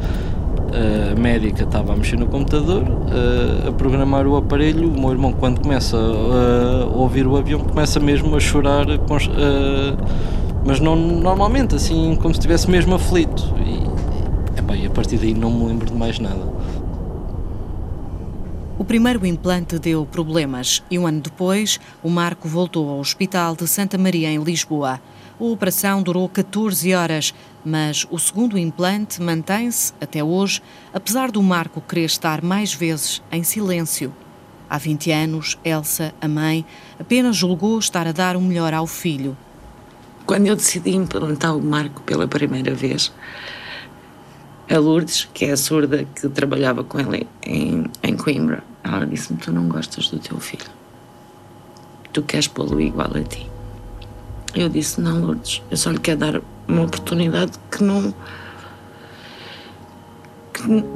a 0.71 1.19
médica 1.19 1.63
estava 1.63 1.93
a 1.93 1.95
mexer 1.95 2.17
no 2.17 2.27
computador, 2.27 2.83
a 3.67 3.71
programar 3.71 4.27
o 4.27 4.35
aparelho. 4.35 4.89
O 4.89 4.99
meu 4.99 5.11
irmão, 5.11 5.33
quando 5.33 5.61
começa 5.61 5.97
a 5.97 6.85
ouvir 6.95 7.27
o 7.27 7.35
avião, 7.37 7.59
começa 7.59 7.99
mesmo 7.99 8.35
a 8.35 8.39
chorar, 8.39 8.85
mas 10.65 10.79
não 10.79 10.95
normalmente, 10.95 11.75
assim, 11.75 12.15
como 12.15 12.33
se 12.33 12.39
estivesse 12.39 12.69
mesmo 12.69 12.95
aflito. 12.95 13.53
E, 13.65 14.59
epá, 14.59 14.75
e 14.75 14.85
a 14.85 14.89
partir 14.89 15.17
daí 15.17 15.33
não 15.33 15.51
me 15.51 15.65
lembro 15.65 15.87
de 15.87 15.93
mais 15.93 16.19
nada. 16.19 16.59
O 18.77 18.83
primeiro 18.85 19.25
implante 19.25 19.77
deu 19.77 20.05
problemas 20.05 20.81
e 20.89 20.97
um 20.97 21.05
ano 21.05 21.19
depois 21.19 21.79
o 22.01 22.09
Marco 22.09 22.47
voltou 22.47 22.89
ao 22.89 22.99
Hospital 22.99 23.55
de 23.55 23.67
Santa 23.67 23.97
Maria, 23.97 24.31
em 24.31 24.41
Lisboa. 24.41 25.01
A 25.39 25.43
operação 25.45 26.03
durou 26.03 26.27
14 26.27 26.93
horas, 26.93 27.33
mas 27.63 28.05
o 28.11 28.19
segundo 28.19 28.57
implante 28.57 29.21
mantém-se 29.21 29.93
até 30.01 30.21
hoje, 30.21 30.61
apesar 30.93 31.31
do 31.31 31.41
Marco 31.41 31.79
querer 31.79 32.03
estar 32.03 32.41
mais 32.41 32.73
vezes 32.73 33.21
em 33.31 33.41
silêncio. 33.41 34.13
Há 34.69 34.77
20 34.77 35.11
anos, 35.11 35.57
Elsa, 35.63 36.13
a 36.19 36.27
mãe, 36.27 36.65
apenas 36.99 37.37
julgou 37.37 37.79
estar 37.79 38.05
a 38.05 38.11
dar 38.11 38.35
o 38.35 38.41
melhor 38.41 38.73
ao 38.73 38.85
filho. 38.85 39.37
Quando 40.25 40.47
eu 40.47 40.57
decidi 40.57 40.93
implantar 40.93 41.55
o 41.55 41.61
Marco 41.61 42.01
pela 42.03 42.27
primeira 42.27 42.75
vez, 42.75 43.13
a 44.69 44.77
Lourdes, 44.77 45.29
que 45.33 45.45
é 45.45 45.51
a 45.53 45.57
surda 45.57 46.03
que 46.03 46.27
trabalhava 46.27 46.83
com 46.83 46.99
ele 46.99 47.25
em, 47.45 47.85
em 48.03 48.17
Coimbra, 48.17 48.61
ela 48.83 49.07
disse-me: 49.07 49.39
Tu 49.39 49.53
não 49.53 49.69
gostas 49.69 50.09
do 50.09 50.19
teu 50.19 50.37
filho. 50.37 50.69
Tu 52.11 52.21
queres 52.23 52.49
pô-lo 52.49 52.81
igual 52.81 53.15
a 53.15 53.23
ti. 53.23 53.49
Eu 54.55 54.69
disse: 54.69 54.99
Não, 54.99 55.21
Lourdes, 55.21 55.61
eu 55.69 55.77
só 55.77 55.91
lhe 55.91 55.99
quero 55.99 56.19
dar 56.19 56.41
uma 56.67 56.83
oportunidade 56.83 57.51
que 57.71 57.83
não. 57.83 58.13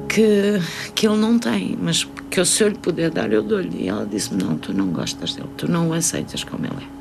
que, 0.09 0.59
que, 0.93 1.07
ele 1.07 1.17
não 1.17 1.39
tem, 1.39 1.77
mas 1.81 2.03
que 2.29 2.39
eu, 2.39 2.45
se 2.45 2.63
eu 2.63 2.69
lhe 2.69 2.77
puder 2.77 3.09
dar, 3.09 3.31
eu 3.31 3.43
dou-lhe. 3.43 3.83
E 3.83 3.87
ela 3.87 4.05
disse-me: 4.05 4.43
Não, 4.43 4.57
tu 4.57 4.73
não 4.73 4.87
gostas 4.87 5.35
dele, 5.35 5.49
tu 5.57 5.69
não 5.69 5.89
o 5.89 5.93
aceitas 5.93 6.43
como 6.43 6.65
ele 6.65 6.83
é. 6.83 6.93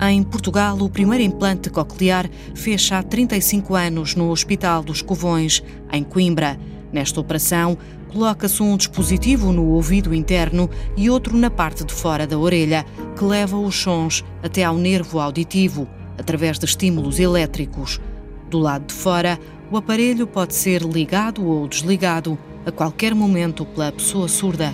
Em 0.00 0.22
Portugal, 0.22 0.78
o 0.78 0.88
primeiro 0.88 1.24
implante 1.24 1.68
coclear 1.68 2.30
fez 2.54 2.90
há 2.92 3.02
35 3.02 3.74
anos 3.74 4.14
no 4.14 4.30
Hospital 4.30 4.82
dos 4.82 5.02
Covões, 5.02 5.62
em 5.92 6.04
Coimbra. 6.04 6.58
Nesta 6.92 7.20
operação, 7.20 7.76
coloca-se 8.12 8.62
um 8.62 8.76
dispositivo 8.76 9.52
no 9.52 9.66
ouvido 9.66 10.14
interno 10.14 10.70
e 10.96 11.10
outro 11.10 11.36
na 11.36 11.50
parte 11.50 11.84
de 11.84 11.92
fora 11.92 12.26
da 12.26 12.38
orelha, 12.38 12.84
que 13.16 13.24
leva 13.24 13.56
os 13.56 13.76
sons 13.76 14.24
até 14.42 14.64
ao 14.64 14.76
nervo 14.76 15.20
auditivo, 15.20 15.88
através 16.16 16.58
de 16.58 16.64
estímulos 16.64 17.18
elétricos. 17.18 18.00
Do 18.48 18.58
lado 18.58 18.86
de 18.86 18.94
fora, 18.94 19.38
o 19.70 19.76
aparelho 19.76 20.26
pode 20.26 20.54
ser 20.54 20.82
ligado 20.82 21.46
ou 21.46 21.68
desligado 21.68 22.38
a 22.64 22.72
qualquer 22.72 23.14
momento 23.14 23.66
pela 23.66 23.92
pessoa 23.92 24.26
surda. 24.26 24.72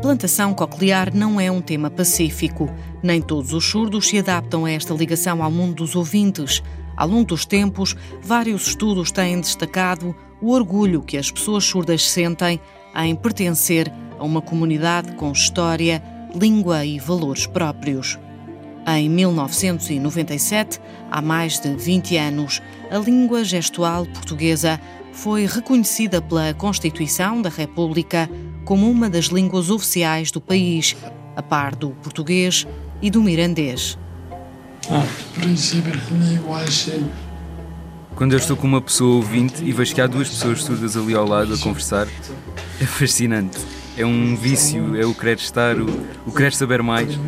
Implantação 0.00 0.54
coclear 0.54 1.14
não 1.14 1.38
é 1.38 1.50
um 1.50 1.60
tema 1.60 1.90
pacífico. 1.90 2.70
Nem 3.02 3.20
todos 3.20 3.52
os 3.52 3.66
surdos 3.66 4.08
se 4.08 4.18
adaptam 4.18 4.64
a 4.64 4.70
esta 4.70 4.94
ligação 4.94 5.42
ao 5.42 5.50
mundo 5.50 5.74
dos 5.74 5.94
ouvintes. 5.94 6.62
Ao 6.96 7.06
longo 7.06 7.26
dos 7.26 7.44
tempos, 7.44 7.94
vários 8.22 8.68
estudos 8.68 9.10
têm 9.10 9.38
destacado 9.38 10.16
o 10.40 10.52
orgulho 10.52 11.02
que 11.02 11.18
as 11.18 11.30
pessoas 11.30 11.64
surdas 11.64 12.08
sentem 12.08 12.58
em 12.96 13.14
pertencer 13.14 13.92
a 14.18 14.24
uma 14.24 14.40
comunidade 14.40 15.12
com 15.16 15.32
história, 15.32 16.02
língua 16.34 16.82
e 16.82 16.98
valores 16.98 17.46
próprios. 17.46 18.18
Em 18.86 19.06
1997, 19.06 20.80
há 21.10 21.20
mais 21.20 21.60
de 21.60 21.76
20 21.76 22.16
anos, 22.16 22.62
a 22.90 22.96
língua 22.96 23.44
gestual 23.44 24.06
portuguesa 24.06 24.80
foi 25.12 25.44
reconhecida 25.44 26.22
pela 26.22 26.54
Constituição 26.54 27.42
da 27.42 27.50
República 27.50 28.30
como 28.64 28.90
uma 28.90 29.08
das 29.08 29.26
línguas 29.26 29.70
oficiais 29.70 30.30
do 30.30 30.40
país, 30.40 30.96
a 31.36 31.42
par 31.42 31.74
do 31.74 31.90
português 32.02 32.66
e 33.00 33.10
do 33.10 33.22
mirandês. 33.22 33.98
Ah. 34.90 35.04
Quando 38.14 38.32
eu 38.32 38.38
estou 38.38 38.56
com 38.56 38.66
uma 38.66 38.80
pessoa 38.80 39.16
ouvinte 39.16 39.64
e 39.64 39.72
vejo 39.72 39.94
que 39.94 40.00
há 40.00 40.06
duas 40.06 40.28
pessoas 40.28 40.62
surdas 40.62 40.96
ali 40.96 41.14
ao 41.14 41.26
lado 41.26 41.54
a 41.54 41.58
conversar, 41.58 42.06
é 42.80 42.84
fascinante. 42.84 43.58
É 43.96 44.04
um 44.04 44.36
vício, 44.36 44.96
é 44.96 45.04
o 45.04 45.14
querer 45.14 45.36
estar, 45.36 45.76
o, 45.78 45.86
o 46.26 46.32
querer 46.32 46.52
saber 46.52 46.82
mais. 46.82 47.18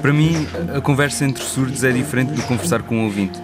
Para 0.00 0.12
mim, 0.12 0.46
a 0.74 0.80
conversa 0.80 1.24
entre 1.24 1.42
surdos 1.42 1.82
é 1.82 1.90
diferente 1.90 2.32
do 2.32 2.42
conversar 2.42 2.82
com 2.82 2.96
um 2.96 3.04
ouvinte. 3.04 3.40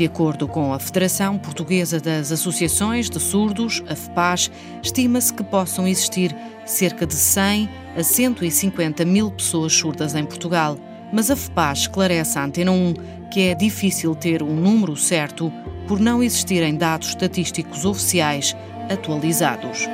De 0.00 0.06
acordo 0.06 0.48
com 0.48 0.72
a 0.72 0.78
Federação 0.78 1.36
Portuguesa 1.36 2.00
das 2.00 2.32
Associações 2.32 3.10
de 3.10 3.20
Surdos, 3.20 3.84
a 3.86 3.94
FEPAS, 3.94 4.50
estima-se 4.82 5.30
que 5.30 5.44
possam 5.44 5.86
existir 5.86 6.34
cerca 6.64 7.06
de 7.06 7.12
100 7.12 7.68
a 7.98 8.02
150 8.02 9.04
mil 9.04 9.30
pessoas 9.30 9.74
surdas 9.74 10.14
em 10.14 10.24
Portugal. 10.24 10.78
Mas 11.12 11.30
a 11.30 11.36
FEPAS 11.36 11.80
esclarece 11.80 12.38
à 12.38 12.44
Antena 12.46 12.72
1 12.72 12.94
que 13.30 13.40
é 13.48 13.54
difícil 13.54 14.14
ter 14.14 14.42
um 14.42 14.56
número 14.56 14.96
certo 14.96 15.52
por 15.86 16.00
não 16.00 16.22
existirem 16.22 16.76
dados 16.76 17.08
estatísticos 17.08 17.84
oficiais 17.84 18.56
atualizados. 18.90 19.86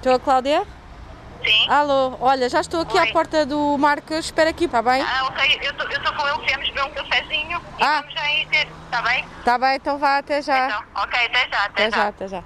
Estou 0.00 0.14
a 0.14 0.18
Cláudia? 0.18 0.62
sim. 1.44 1.68
Alô, 1.68 2.16
olha, 2.20 2.48
já 2.48 2.60
estou 2.60 2.80
aqui 2.80 2.96
Oi. 2.98 3.08
à 3.08 3.12
porta 3.12 3.44
do 3.46 3.76
Marcos, 3.78 4.26
espera 4.26 4.48
aqui, 4.50 4.64
está 4.64 4.80
bem? 4.82 5.00
Ah, 5.02 5.26
ok, 5.26 5.58
eu 5.62 5.70
estou 5.70 6.14
com 6.14 6.26
ele, 6.26 6.46
viemos 6.46 6.68
beber 6.68 6.84
um 6.84 6.90
cafezinho 6.90 7.60
e 7.78 7.82
Ah. 7.82 8.00
vamos 8.00 8.14
já 8.14 8.30
ir 8.32 8.46
ter, 8.48 8.68
está 8.84 9.02
bem? 9.02 9.24
Está 9.38 9.58
bem, 9.58 9.76
então 9.76 9.98
vá, 9.98 10.18
até 10.18 10.42
já. 10.42 10.66
Então, 10.66 10.82
ok, 10.96 11.26
até 11.26 11.48
já, 11.50 11.64
até, 11.64 11.86
até 11.86 11.90
já, 11.96 12.08
até 12.08 12.28
já. 12.28 12.44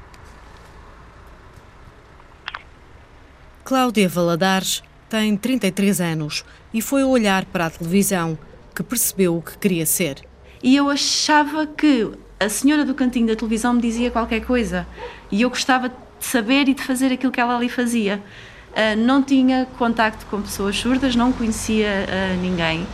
Cláudia 3.64 4.08
Valadares 4.08 4.82
tem 5.08 5.36
33 5.36 6.00
anos 6.00 6.44
e 6.72 6.80
foi 6.82 7.02
olhar 7.02 7.44
para 7.46 7.66
a 7.66 7.70
televisão 7.70 8.38
que 8.74 8.82
percebeu 8.82 9.36
o 9.36 9.42
que 9.42 9.56
queria 9.58 9.86
ser. 9.86 10.24
e 10.62 10.74
eu 10.76 10.88
achava 10.90 11.66
que 11.66 12.10
a 12.40 12.48
senhora 12.48 12.84
do 12.84 12.94
cantinho 12.94 13.26
da 13.28 13.36
televisão 13.36 13.72
me 13.74 13.80
dizia 13.80 14.10
qualquer 14.10 14.40
coisa 14.44 14.86
e 15.30 15.42
eu 15.42 15.48
gostava 15.50 15.88
de 15.88 15.94
saber 16.24 16.68
e 16.68 16.74
de 16.74 16.82
fazer 16.82 17.12
aquilo 17.12 17.30
que 17.30 17.40
ela 17.40 17.56
ali 17.56 17.68
fazia. 17.68 18.22
Ah, 18.74 18.96
não 18.96 19.22
tinha 19.22 19.66
contacto 19.78 20.26
com 20.26 20.42
pessoas 20.42 20.76
surdas, 20.76 21.14
não 21.14 21.32
conhecia 21.32 22.06
ah, 22.08 22.36
ninguém 22.40 22.86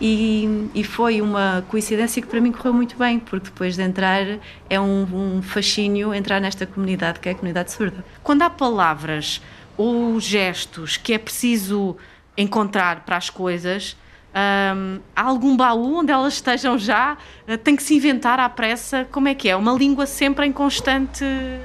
e, 0.00 0.68
e 0.74 0.84
foi 0.84 1.20
uma 1.22 1.64
coincidência 1.68 2.20
que 2.20 2.28
para 2.28 2.40
mim 2.40 2.52
correu 2.52 2.72
muito 2.72 2.96
bem, 2.96 3.18
porque 3.18 3.46
depois 3.46 3.76
de 3.76 3.82
entrar 3.82 4.24
é 4.68 4.80
um, 4.80 5.36
um 5.36 5.42
fascínio 5.42 6.12
entrar 6.12 6.40
nesta 6.40 6.66
comunidade 6.66 7.20
que 7.20 7.28
é 7.28 7.32
a 7.32 7.34
comunidade 7.34 7.72
surda. 7.72 8.04
Quando 8.22 8.42
há 8.42 8.50
palavras 8.50 9.40
ou 9.76 10.18
gestos 10.20 10.96
que 10.96 11.12
é 11.12 11.18
preciso 11.18 11.96
encontrar 12.36 13.04
para 13.04 13.16
as 13.16 13.30
coisas, 13.30 13.96
hum, 14.36 15.00
há 15.14 15.22
algum 15.22 15.56
baú 15.56 16.00
onde 16.00 16.12
elas 16.12 16.34
estejam 16.34 16.78
já? 16.78 17.16
Uh, 17.48 17.56
Tem 17.56 17.74
que 17.74 17.82
se 17.82 17.94
inventar 17.94 18.38
à 18.38 18.48
pressa? 18.48 19.06
Como 19.10 19.28
é 19.28 19.34
que 19.34 19.48
é? 19.48 19.56
Uma 19.56 19.72
língua 19.72 20.06
sempre 20.06 20.46
em 20.46 20.52
constante 20.52 21.24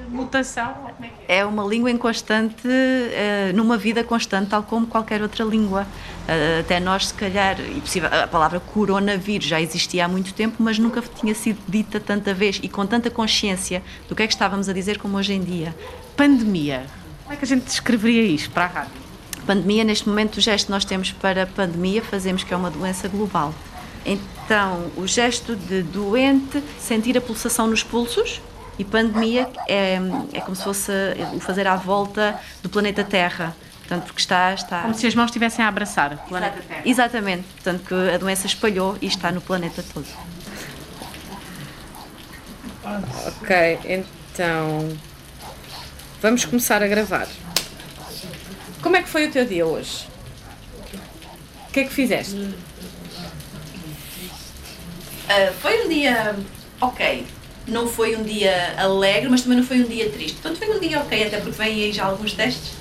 mutação? 0.10 0.74
É 1.02 1.06
é? 1.06 1.38
É 1.40 1.46
uma 1.46 1.64
língua 1.64 1.90
em 1.90 1.98
constante, 1.98 2.68
eh, 2.68 3.52
numa 3.54 3.78
vida 3.78 4.04
constante, 4.04 4.50
tal 4.50 4.64
como 4.64 4.86
qualquer 4.86 5.22
outra 5.22 5.46
língua. 5.46 5.88
Eh, 6.28 6.60
até 6.60 6.80
nós, 6.80 7.08
se 7.08 7.14
calhar, 7.14 7.56
possível, 7.80 8.10
a 8.12 8.28
palavra 8.28 8.60
coronavírus 8.60 9.48
já 9.48 9.62
existia 9.62 10.06
há 10.06 10.08
muito 10.08 10.34
tempo, 10.34 10.58
mas 10.60 10.78
nunca 10.78 11.02
tinha 11.02 11.34
sido 11.34 11.60
dita 11.68 12.00
tanta 12.00 12.34
vez 12.34 12.60
e 12.62 12.68
com 12.68 12.86
tanta 12.86 13.10
consciência 13.10 13.82
do 14.10 14.16
que 14.16 14.24
é 14.24 14.28
que 14.28 14.34
estávamos 14.34 14.68
a 14.68 14.74
dizer 14.74 14.98
como 14.98 15.18
hoje 15.18 15.34
em 15.34 15.42
dia. 15.42 15.76
Pandemia. 16.18 16.86
Como 17.24 17.34
é 17.34 17.38
que 17.38 17.46
a 17.46 17.48
gente 17.48 17.64
descreveria 17.64 18.24
isto 18.24 18.52
para 18.52 18.66
a 18.66 18.68
rádio? 18.68 19.01
Pandemia, 19.46 19.84
neste 19.84 20.08
momento, 20.08 20.38
o 20.38 20.42
gesto 20.42 20.68
que 20.68 20.72
nós 20.72 20.86
temos 20.86 21.12
para 21.12 21.48
pandemia, 21.48 22.02
fazemos 22.02 22.44
que 22.44 22.54
é 22.54 22.58
uma 22.58 22.70
doença 22.70 23.08
global. 23.08 23.54
Então, 24.06 24.92
o 24.98 25.06
gesto 25.08 25.56
de 25.56 25.84
doente, 25.84 26.64
sentir 26.80 27.18
a 27.18 27.22
pulsação 27.22 27.68
nos 27.68 27.84
pulsos, 27.84 28.42
e 28.78 28.84
pandemia 28.84 29.50
é, 29.68 30.00
é 30.34 30.42
como 30.42 30.56
se 30.56 30.64
fosse 30.64 30.92
o 31.36 31.40
fazer 31.40 31.68
à 31.68 31.76
volta 31.76 32.40
do 32.64 32.70
planeta 32.70 33.04
Terra. 33.04 33.56
Portanto, 33.80 34.06
porque 34.06 34.22
está. 34.22 34.54
está... 34.54 34.82
Como 34.82 34.94
se 34.94 35.06
as 35.06 35.14
mãos 35.14 35.26
estivessem 35.26 35.64
a 35.64 35.68
abraçar 35.68 36.14
o 36.14 36.18
planeta 36.30 36.62
Terra. 36.68 36.82
Exatamente. 36.86 37.44
Portanto, 37.56 37.84
que 37.86 37.94
a 37.94 38.18
doença 38.18 38.48
espalhou 38.48 38.98
e 39.02 39.08
está 39.08 39.32
no 39.32 39.42
planeta 39.42 39.84
todo. 39.94 40.08
Ok, 43.28 43.80
então. 43.86 44.98
Vamos 46.22 46.46
começar 46.46 46.82
a 46.82 46.88
gravar. 46.88 47.28
Como 48.82 48.96
é 48.96 49.04
que 49.04 49.10
foi 49.10 49.28
o 49.28 49.32
teu 49.32 49.46
dia 49.46 49.66
hoje? 49.66 50.08
O 51.70 51.72
que 51.72 51.82
é 51.82 51.84
que 51.84 51.94
fizeste? 51.94 52.54
Ah, 55.30 55.54
foi 55.62 55.86
um 55.86 55.90
dia 55.90 56.36
ok. 56.82 57.26
Não 57.68 57.88
foi 57.88 58.16
um 58.16 58.24
dia 58.24 58.74
alegre, 58.78 59.30
mas 59.30 59.42
também 59.44 59.60
não 59.60 59.66
foi 59.66 59.82
um 59.82 59.88
dia 59.88 60.10
triste. 60.10 60.34
Portanto, 60.42 60.58
foi 60.58 60.76
um 60.76 60.80
dia 60.80 61.00
ok, 61.00 61.28
até 61.28 61.38
porque 61.38 61.58
vêm 61.58 61.84
aí 61.84 61.94
já 61.94 62.06
alguns 62.06 62.34
testes. 62.34 62.72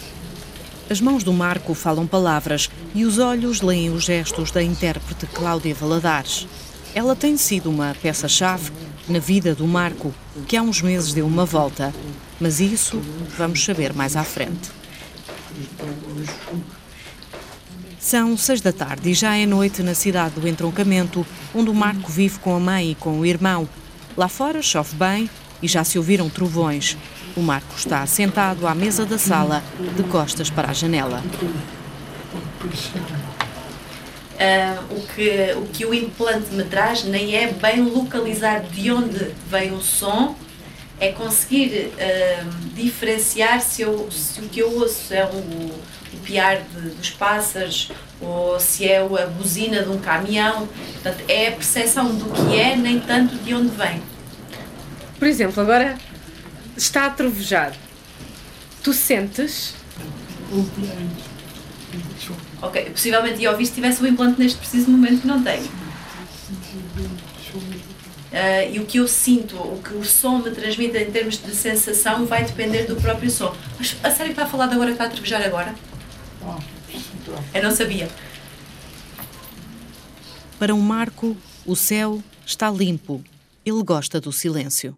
As 0.88 1.00
mãos 1.00 1.23
do 1.23 1.33
Marco 1.33 1.75
falam 1.75 2.07
palavras 2.07 2.69
e 2.95 3.04
os 3.04 3.19
olhos 3.19 3.61
leem 3.61 3.90
os 3.90 4.04
gestos 4.04 4.50
da 4.50 4.62
intérprete 4.62 5.26
Cláudia 5.26 5.75
Valadares. 5.75 6.49
Ela 6.92 7.14
tem 7.14 7.37
sido 7.37 7.71
uma 7.71 7.95
peça-chave 8.02 8.73
na 9.09 9.21
vida 9.21 9.54
do 9.54 9.66
Marco, 9.69 10.12
que 10.49 10.57
há 10.57 10.62
uns 10.62 10.83
meses 10.83 11.12
deu 11.12 11.26
uma 11.26 11.45
volta. 11.45 11.95
Mas 12.40 12.59
isso 12.59 13.00
vamos 13.37 13.64
saber 13.64 13.92
mais 13.92 14.16
à 14.16 14.25
frente. 14.25 14.79
São 17.98 18.36
seis 18.36 18.60
da 18.60 18.72
tarde 18.72 19.10
e 19.10 19.14
já 19.14 19.36
é 19.36 19.44
noite 19.44 19.82
na 19.82 19.94
cidade 19.94 20.40
do 20.40 20.48
entroncamento, 20.48 21.26
onde 21.54 21.70
o 21.70 21.74
Marco 21.74 22.10
vive 22.10 22.38
com 22.38 22.56
a 22.56 22.60
mãe 22.60 22.92
e 22.92 22.94
com 22.94 23.20
o 23.20 23.26
irmão. 23.26 23.68
Lá 24.16 24.28
fora 24.28 24.62
chove 24.62 24.96
bem 24.96 25.28
e 25.62 25.68
já 25.68 25.84
se 25.84 25.98
ouviram 25.98 26.28
trovões. 26.28 26.96
O 27.36 27.40
Marco 27.40 27.76
está 27.76 28.04
sentado 28.06 28.66
à 28.66 28.74
mesa 28.74 29.04
da 29.04 29.18
sala, 29.18 29.62
de 29.96 30.02
costas 30.04 30.50
para 30.50 30.70
a 30.70 30.72
janela. 30.72 31.22
Ah, 34.38 34.82
o, 34.90 35.00
que, 35.14 35.52
o 35.56 35.66
que 35.66 35.84
o 35.84 35.92
implante 35.92 36.54
me 36.54 36.64
traz 36.64 37.04
nem 37.04 37.36
é 37.36 37.52
bem 37.52 37.82
localizar 37.82 38.62
de 38.62 38.90
onde 38.90 39.32
vem 39.46 39.72
o 39.72 39.82
som, 39.82 40.34
é 41.00 41.12
conseguir 41.12 41.92
uh, 41.95 42.50
diferenciar 42.75 43.61
se, 43.62 43.83
eu, 43.83 44.09
se 44.11 44.40
o 44.40 44.49
que 44.49 44.61
eu 44.61 44.71
ouço 44.78 45.12
é 45.14 45.25
o, 45.25 45.37
o 45.37 46.19
piar 46.23 46.62
de, 46.62 46.90
dos 46.90 47.11
pássaros 47.11 47.90
ou 48.21 48.61
se 48.61 48.87
é 48.87 48.99
a 48.99 49.26
buzina 49.26 49.83
de 49.83 49.88
um 49.88 49.99
caminhão. 49.99 50.69
Portanto, 50.92 51.25
é 51.26 51.49
a 51.49 51.52
percepção 51.52 52.14
do 52.14 52.26
que 52.26 52.59
é, 52.59 52.76
nem 52.76 53.00
tanto 53.00 53.35
de 53.37 53.54
onde 53.54 53.75
vem. 53.75 54.02
Por 55.19 55.26
exemplo, 55.26 55.62
agora 55.62 55.99
está 56.76 57.07
a 57.07 57.11
trovejar. 57.11 57.73
Tu 58.83 58.92
sentes? 58.92 59.75
Ok, 62.62 62.90
possivelmente 62.90 63.40
ia 63.40 63.50
ouvir 63.50 63.66
se 63.66 63.73
tivesse 63.73 64.02
o 64.02 64.07
implante 64.07 64.38
neste 64.38 64.59
preciso 64.59 64.90
momento 64.90 65.23
que 65.23 65.26
não 65.26 65.42
tenho. 65.42 65.69
Uh, 68.30 68.72
e 68.72 68.78
o 68.78 68.87
que 68.87 68.99
eu 68.99 69.08
sinto, 69.08 69.56
o 69.56 69.82
que 69.82 69.92
o 69.92 70.04
som 70.04 70.38
me 70.38 70.52
transmite 70.52 70.96
em 70.96 71.10
termos 71.10 71.37
de 71.37 71.52
sensação 71.52 72.26
vai 72.26 72.44
depender 72.44 72.84
do 72.84 72.94
próprio 72.94 73.28
som. 73.28 73.52
Mas 73.76 73.96
a 74.04 74.10
sério 74.10 74.26
que 74.26 74.40
está 74.40 74.44
a 74.44 74.49
falar 74.49 74.68
de 74.68 74.75
agora 74.75 74.90
que 74.90 74.94
está 74.94 75.06
a 75.06 75.08
trevejar 75.08 75.42
agora? 75.42 75.75
Eu 77.52 77.62
não 77.62 77.72
sabia. 77.72 78.08
Para 80.60 80.75
um 80.75 80.80
Marco, 80.80 81.37
o 81.66 81.75
céu 81.75 82.22
está 82.46 82.70
limpo. 82.70 83.25
Ele 83.66 83.82
gosta 83.82 84.20
do 84.20 84.30
silêncio. 84.30 84.96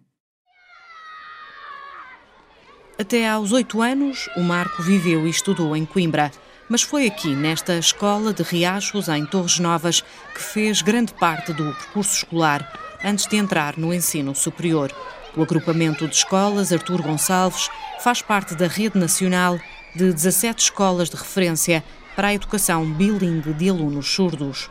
Até 2.99 3.27
aos 3.27 3.51
oito 3.51 3.81
anos, 3.81 4.29
o 4.37 4.41
Marco 4.41 4.83
viveu 4.83 5.25
e 5.25 5.31
estudou 5.31 5.75
em 5.75 5.85
Coimbra. 5.85 6.31
Mas 6.69 6.83
foi 6.83 7.07
aqui, 7.07 7.35
nesta 7.35 7.77
escola 7.77 8.31
de 8.31 8.43
Riachos, 8.43 9.07
em 9.07 9.25
Torres 9.25 9.57
Novas, 9.57 10.01
que 10.33 10.41
fez 10.41 10.83
grande 10.83 11.13
parte 11.15 11.51
do 11.51 11.73
percurso 11.73 12.15
escolar 12.17 12.82
antes 13.03 13.27
de 13.27 13.37
entrar 13.37 13.77
no 13.77 13.93
ensino 13.93 14.33
superior. 14.35 14.91
O 15.35 15.41
agrupamento 15.41 16.07
de 16.07 16.15
escolas 16.15 16.71
Artur 16.71 17.01
Gonçalves 17.01 17.69
faz 17.99 18.21
parte 18.21 18.55
da 18.55 18.67
rede 18.67 18.97
nacional 18.97 19.59
de 19.95 20.11
17 20.11 20.63
escolas 20.63 21.09
de 21.09 21.15
referência 21.15 21.83
para 22.15 22.29
a 22.29 22.33
educação 22.33 22.85
bilingue 22.91 23.53
de 23.53 23.69
alunos 23.69 24.07
surdos. 24.07 24.69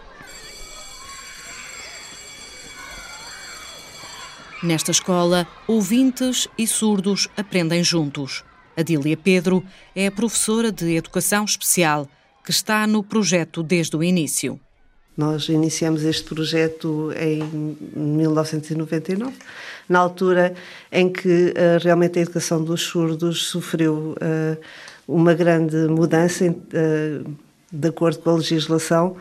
Nesta 4.62 4.92
escola, 4.92 5.46
ouvintes 5.66 6.46
e 6.56 6.68
surdos 6.68 7.28
aprendem 7.36 7.82
juntos. 7.82 8.44
Adília 8.76 9.16
Pedro 9.16 9.64
é 9.94 10.08
professora 10.08 10.70
de 10.70 10.94
Educação 10.94 11.44
Especial 11.44 12.08
que 12.44 12.50
está 12.50 12.86
no 12.86 13.02
projeto 13.02 13.62
desde 13.62 13.96
o 13.96 14.02
início. 14.02 14.60
Nós 15.16 15.48
iniciamos 15.48 16.04
este 16.04 16.24
projeto 16.24 17.12
em 17.14 17.76
1999, 17.94 19.32
na 19.88 19.98
altura 19.98 20.54
em 20.90 21.12
que 21.12 21.28
uh, 21.28 21.82
realmente 21.82 22.18
a 22.18 22.22
educação 22.22 22.64
dos 22.64 22.82
surdos 22.82 23.46
sofreu 23.46 24.16
uh, 24.16 24.56
uma 25.06 25.34
grande 25.34 25.76
mudança 25.88 26.46
uh, 26.46 27.36
de 27.70 27.88
acordo 27.88 28.20
com 28.20 28.30
a 28.30 28.34
legislação 28.34 29.16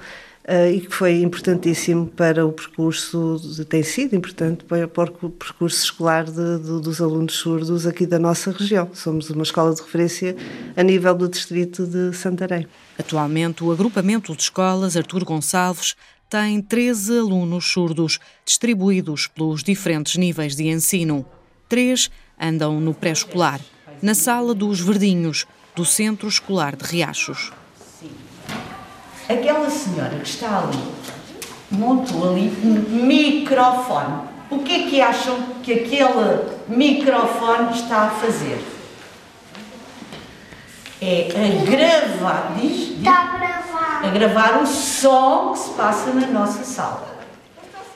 e 0.47 0.81
que 0.81 0.93
foi 0.93 1.21
importantíssimo 1.21 2.07
para 2.07 2.45
o 2.45 2.51
percurso, 2.51 3.39
tem 3.69 3.83
sido 3.83 4.15
importante 4.15 4.63
para, 4.63 4.87
para 4.87 5.11
o 5.21 5.29
percurso 5.29 5.83
escolar 5.83 6.25
de, 6.25 6.57
de, 6.57 6.81
dos 6.81 6.99
alunos 6.99 7.33
surdos 7.33 7.85
aqui 7.85 8.05
da 8.05 8.17
nossa 8.17 8.51
região. 8.51 8.89
Somos 8.93 9.29
uma 9.29 9.43
escola 9.43 9.73
de 9.75 9.81
referência 9.81 10.35
a 10.75 10.83
nível 10.83 11.13
do 11.13 11.29
distrito 11.29 11.85
de 11.85 12.15
Santarém. 12.15 12.67
Atualmente, 12.97 13.63
o 13.63 13.71
agrupamento 13.71 14.35
de 14.35 14.41
escolas 14.41 14.97
Artur 14.97 15.23
Gonçalves 15.23 15.95
tem 16.29 16.61
13 16.61 17.19
alunos 17.19 17.65
surdos, 17.65 18.17
distribuídos 18.45 19.27
pelos 19.27 19.63
diferentes 19.63 20.15
níveis 20.15 20.55
de 20.55 20.67
ensino. 20.67 21.25
Três 21.67 22.09
andam 22.39 22.79
no 22.79 22.93
pré-escolar, 22.93 23.59
na 24.01 24.15
sala 24.15 24.55
dos 24.55 24.79
Verdinhos, 24.79 25.45
do 25.75 25.85
Centro 25.85 26.27
Escolar 26.27 26.75
de 26.75 26.85
Riachos. 26.85 27.51
Aquela 29.29 29.69
senhora 29.69 30.17
que 30.17 30.27
está 30.27 30.59
ali 30.59 30.83
montou 31.71 32.29
ali 32.31 32.51
um 32.63 33.05
microfone. 33.05 34.29
O 34.49 34.59
que 34.59 34.73
é 34.73 34.89
que 34.89 35.01
acham 35.01 35.37
que 35.63 35.71
aquele 35.73 36.41
microfone 36.67 37.71
está 37.73 38.03
a 38.03 38.09
fazer? 38.09 38.61
é 41.03 41.29
a 41.33 41.65
gravar, 41.65 42.53
diz, 42.59 42.77
diz, 42.77 42.97
Está 42.99 43.11
a 43.11 43.37
gravar. 43.37 44.05
a 44.05 44.09
gravar 44.09 44.61
o 44.61 44.67
som 44.67 45.53
que 45.53 45.59
se 45.59 45.69
passa 45.71 46.13
na 46.13 46.27
nossa 46.27 46.63
sala. 46.63 47.09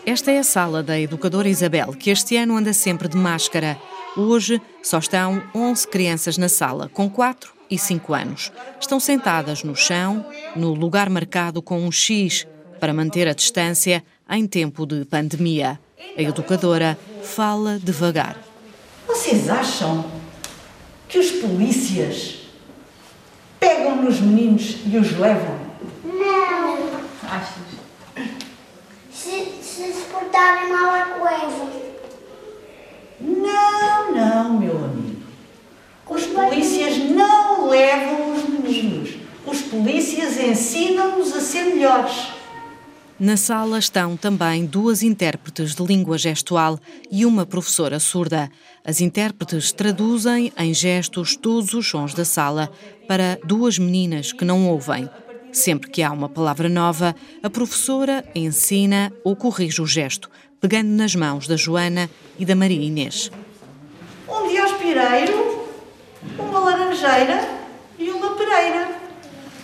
Esta 0.05 0.31
é 0.31 0.39
a 0.39 0.43
sala 0.43 0.81
da 0.81 0.99
educadora 0.99 1.47
Isabel, 1.47 1.93
que 1.93 2.09
este 2.09 2.35
ano 2.37 2.57
anda 2.57 2.73
sempre 2.73 3.07
de 3.07 3.17
máscara. 3.17 3.77
Hoje 4.17 4.61
só 4.81 4.97
estão 4.99 5.43
11 5.53 5.87
crianças 5.87 6.37
na 6.37 6.49
sala, 6.49 6.89
com 6.93 7.09
4 7.09 7.54
e 7.69 7.77
5 7.77 8.13
anos. 8.13 8.51
Estão 8.79 8.99
sentadas 8.99 9.63
no 9.63 9.75
chão, 9.75 10.25
no 10.55 10.73
lugar 10.73 11.09
marcado 11.09 11.61
com 11.61 11.79
um 11.79 11.91
X, 11.91 12.47
para 12.79 12.93
manter 12.93 13.27
a 13.27 13.33
distância 13.33 14.03
em 14.29 14.45
tempo 14.47 14.85
de 14.85 15.05
pandemia. 15.05 15.79
A 16.17 16.21
educadora 16.21 16.97
fala 17.23 17.79
devagar. 17.79 18.37
Vocês 19.07 19.49
acham 19.49 20.05
que 21.07 21.19
os 21.19 21.31
polícias 21.31 22.39
pegam 23.59 24.03
nos 24.03 24.19
meninos 24.19 24.77
e 24.85 24.97
os 24.97 25.17
levam? 25.17 25.59
Não. 26.03 26.99
Achas? 27.29 27.65
Se 29.11 29.55
se, 29.61 29.91
se 29.91 30.05
portarem 30.11 30.71
mal 30.71 30.95
é 30.95 31.03
que 31.03 31.19
levam. 31.19 31.69
Não, 33.19 34.11
não, 34.13 34.59
meu 34.59 34.77
amigo. 34.77 35.21
Os 36.07 36.25
polícias 36.27 36.97
não 36.97 37.34
levam 37.75 38.33
os 38.33 38.47
meninos. 38.47 39.09
Os 39.45 39.61
polícias 39.63 40.37
ensinam-nos 40.37 41.33
a 41.33 41.41
ser 41.41 41.65
melhores. 41.65 42.33
Na 43.19 43.37
sala 43.37 43.77
estão 43.79 44.15
também 44.15 44.65
duas 44.65 45.03
intérpretes 45.03 45.75
de 45.75 45.83
língua 45.83 46.17
gestual 46.17 46.79
e 47.11 47.25
uma 47.25 47.45
professora 47.45 47.99
surda. 47.99 48.49
As 48.83 49.01
intérpretes 49.01 49.71
traduzem 49.71 50.51
em 50.57 50.73
gestos 50.73 51.35
todos 51.35 51.73
os 51.73 51.87
sons 51.87 52.13
da 52.13 52.25
sala 52.25 52.71
para 53.07 53.37
duas 53.43 53.77
meninas 53.77 54.31
que 54.31 54.45
não 54.45 54.67
ouvem. 54.69 55.09
Sempre 55.51 55.89
que 55.89 56.01
há 56.01 56.11
uma 56.11 56.27
palavra 56.27 56.67
nova, 56.67 57.15
a 57.43 57.49
professora 57.49 58.23
ensina 58.33 59.13
ou 59.23 59.35
corrige 59.35 59.81
o 59.81 59.87
gesto, 59.87 60.29
pegando 60.59 60.89
nas 60.89 61.15
mãos 61.15 61.47
da 61.47 61.55
Joana 61.55 62.09
e 62.37 62.45
da 62.45 62.55
Maria 62.55 62.81
Inês. 62.81 63.31
Um 64.27 64.49
diospireiro, 64.49 65.67
uma 66.37 66.59
laranjeira 66.59 67.64
e 67.97 68.09
uma 68.09 68.35
pereira. 68.35 68.99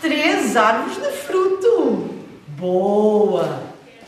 Três 0.01 0.55
árvores 0.55 0.97
de 0.97 1.11
fruto. 1.17 2.09
Boa! 2.57 3.63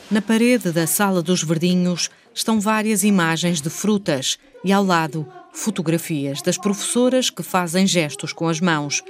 Na 0.10 0.22
parede 0.22 0.72
da 0.72 0.86
sala 0.86 1.22
dos 1.22 1.44
verdinhos 1.44 2.10
estão 2.34 2.60
várias 2.60 3.04
imagens 3.04 3.62
de 3.62 3.70
frutas 3.70 4.38
e 4.64 4.72
ao 4.72 4.84
lado 4.84 5.28
fotografias 5.52 6.42
das 6.42 6.58
professoras 6.58 7.30
que 7.30 7.44
fazem 7.44 7.86
gestos 7.86 8.34
com 8.34 8.48
as 8.48 8.60
mãos. 8.60 9.04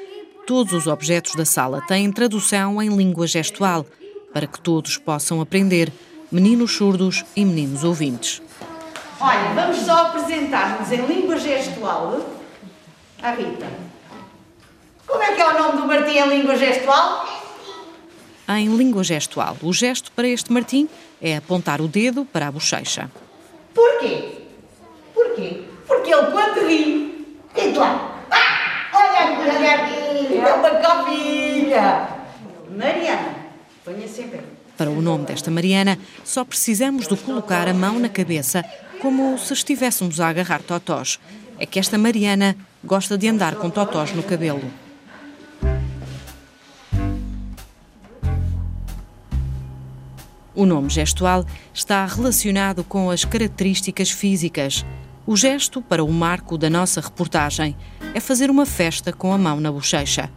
Todos 0.46 0.74
os 0.74 0.88
objetos 0.88 1.36
da 1.36 1.46
sala 1.46 1.82
têm 1.88 2.12
tradução 2.12 2.82
em 2.82 2.90
língua 2.96 3.26
gestual 3.28 3.86
para 4.34 4.48
que 4.48 4.60
todos 4.60 4.98
possam 4.98 5.40
aprender, 5.40 5.92
meninos 6.32 6.72
surdos 6.76 7.24
e 7.36 7.46
meninos 7.46 7.84
ouvintes. 7.84 8.42
Olha, 9.20 9.54
vamos 9.54 9.78
só 9.78 10.08
apresentar-nos 10.08 10.92
em 10.92 11.06
língua 11.06 11.38
gestual 11.40 12.30
a 13.22 13.32
Rita. 13.32 13.93
Como 15.08 15.22
é 15.22 15.34
que 15.34 15.42
é 15.42 15.48
o 15.48 15.54
nome 15.54 15.82
do 15.82 15.88
Martim 15.88 16.18
em 16.18 16.30
língua 16.30 16.56
gestual? 16.56 17.28
Em 18.48 18.76
língua 18.76 19.04
gestual, 19.04 19.58
o 19.62 19.72
gesto 19.72 20.12
para 20.12 20.28
este 20.28 20.52
Martim 20.52 20.90
é 21.22 21.38
apontar 21.38 21.82
o 21.82 21.88
dedo 21.88 22.26
para 22.26 22.48
a 22.48 22.52
bochecha. 22.52 23.10
Porquê? 23.74 24.42
Porquê? 25.14 25.64
Porque 25.88 26.14
ele 26.14 26.32
quando 26.32 26.68
ri, 26.68 27.38
diz 27.56 27.78
lá, 27.78 28.20
ah, 28.30 28.90
olha 28.94 29.20
a 29.20 29.36
colher, 29.38 30.46
é 30.46 30.54
uma 30.54 30.70
copinha. 30.70 32.08
Mariana, 32.76 33.36
ponha 33.86 34.08
sempre. 34.08 34.42
Para 34.78 34.90
o 34.90 35.02
nome 35.02 35.26
desta 35.26 35.50
Mariana, 35.52 35.98
só 36.24 36.44
precisamos 36.44 37.08
de 37.08 37.16
colocar 37.16 37.68
a 37.68 37.74
mão 37.74 38.00
na 38.00 38.10
cabeça, 38.10 38.66
como 39.00 39.38
se 39.38 39.54
estivéssemos 39.54 40.20
a 40.20 40.28
agarrar 40.28 40.62
totós. 40.62 41.20
É 41.60 41.66
que 41.66 41.80
esta 41.80 41.98
Mariana 41.98 42.58
gosta 42.84 43.18
de 43.18 43.28
andar 43.28 43.56
com 43.56 43.70
totós 43.70 44.12
no 44.14 44.24
cabelo. 44.24 44.83
O 50.56 50.66
nome 50.66 50.90
gestual 50.90 51.46
está 51.74 52.06
relacionado 52.06 52.84
com 52.84 53.10
as 53.10 53.26
características 53.26 54.12
físicas. 54.12 54.86
O 55.26 55.36
gesto, 55.36 55.82
para 55.82 56.04
o 56.04 56.12
marco 56.12 56.58
da 56.58 56.70
nossa 56.70 57.02
reportagem, 57.02 57.76
é 58.14 58.20
fazer 58.20 58.50
uma 58.50 58.66
festa 58.66 59.12
com 59.12 59.34
a 59.34 59.38
mão 59.38 59.60
na 59.60 59.72
bochecha. 59.72 60.30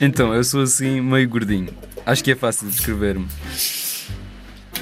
Então, 0.00 0.32
eu 0.32 0.42
sou 0.42 0.62
assim 0.62 1.00
meio 1.00 1.28
gordinho. 1.28 1.74
Acho 2.06 2.24
que 2.24 2.30
é 2.30 2.34
fácil 2.34 2.68
descrever-me. 2.68 3.28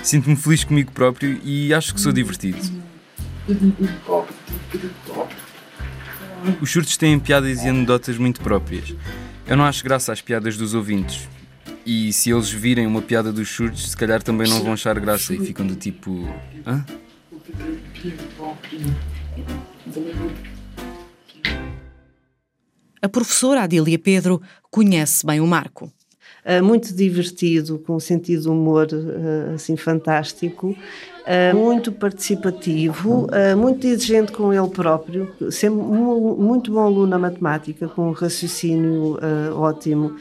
Sinto-me 0.03 0.37
feliz 0.37 0.65
comigo 0.65 0.93
próprio 0.93 1.41
e 1.43 1.75
acho 1.75 1.95
que 1.95 2.01
sou 2.01 2.13
divertido. 2.13 2.59
Os 6.61 6.71
surtos 6.71 6.97
têm 6.97 7.19
piadas 7.19 7.63
e 7.63 7.69
anedotas 7.69 8.17
muito 8.17 8.41
próprias. 8.41 8.95
Eu 9.51 9.57
não 9.57 9.65
acho 9.65 9.83
graça 9.83 10.13
às 10.13 10.21
piadas 10.21 10.57
dos 10.57 10.75
ouvintes. 10.75 11.29
E 11.85 12.13
se 12.13 12.31
eles 12.31 12.49
virem 12.49 12.87
uma 12.87 13.03
piada 13.03 13.33
dos 13.33 13.49
surtos, 13.49 13.91
se 13.91 13.97
calhar 13.97 14.23
também 14.23 14.49
não 14.49 14.63
vão 14.63 14.75
achar 14.75 14.97
graça 15.01 15.35
e 15.35 15.45
ficam 15.45 15.67
do 15.67 15.75
tipo. 15.75 16.25
Hã? 16.65 16.87
A 23.03 23.09
professora 23.09 23.63
Adília 23.63 23.99
Pedro 23.99 24.41
conhece 24.71 25.27
bem 25.27 25.41
o 25.41 25.47
Marco. 25.49 25.93
Uh, 26.47 26.63
muito 26.63 26.95
divertido, 26.95 27.81
com 27.81 27.97
um 27.97 28.01
sentido 28.01 28.43
de 28.43 28.49
humor 28.49 28.87
uh, 28.93 29.55
assim 29.57 29.77
fantástico, 29.77 30.77
muito 31.55 31.93
participativo, 31.93 33.27
muito 33.57 33.87
exigente 33.87 34.33
com 34.33 34.53
ele 34.53 34.69
próprio, 34.69 35.33
sempre 35.51 35.81
muito 35.81 36.73
bom 36.73 36.81
aluno 36.81 37.07
na 37.07 37.19
matemática, 37.19 37.89
com 37.89 38.09
um 38.09 38.13
raciocínio 38.13 39.19
ótimo, 39.55 40.17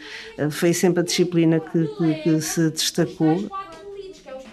foi 0.51 0.73
sempre 0.73 1.01
a 1.01 1.03
disciplina 1.03 1.59
que, 1.59 1.87
que, 1.87 2.13
que, 2.15 2.41
se 2.41 2.69
destacou. 2.69 3.49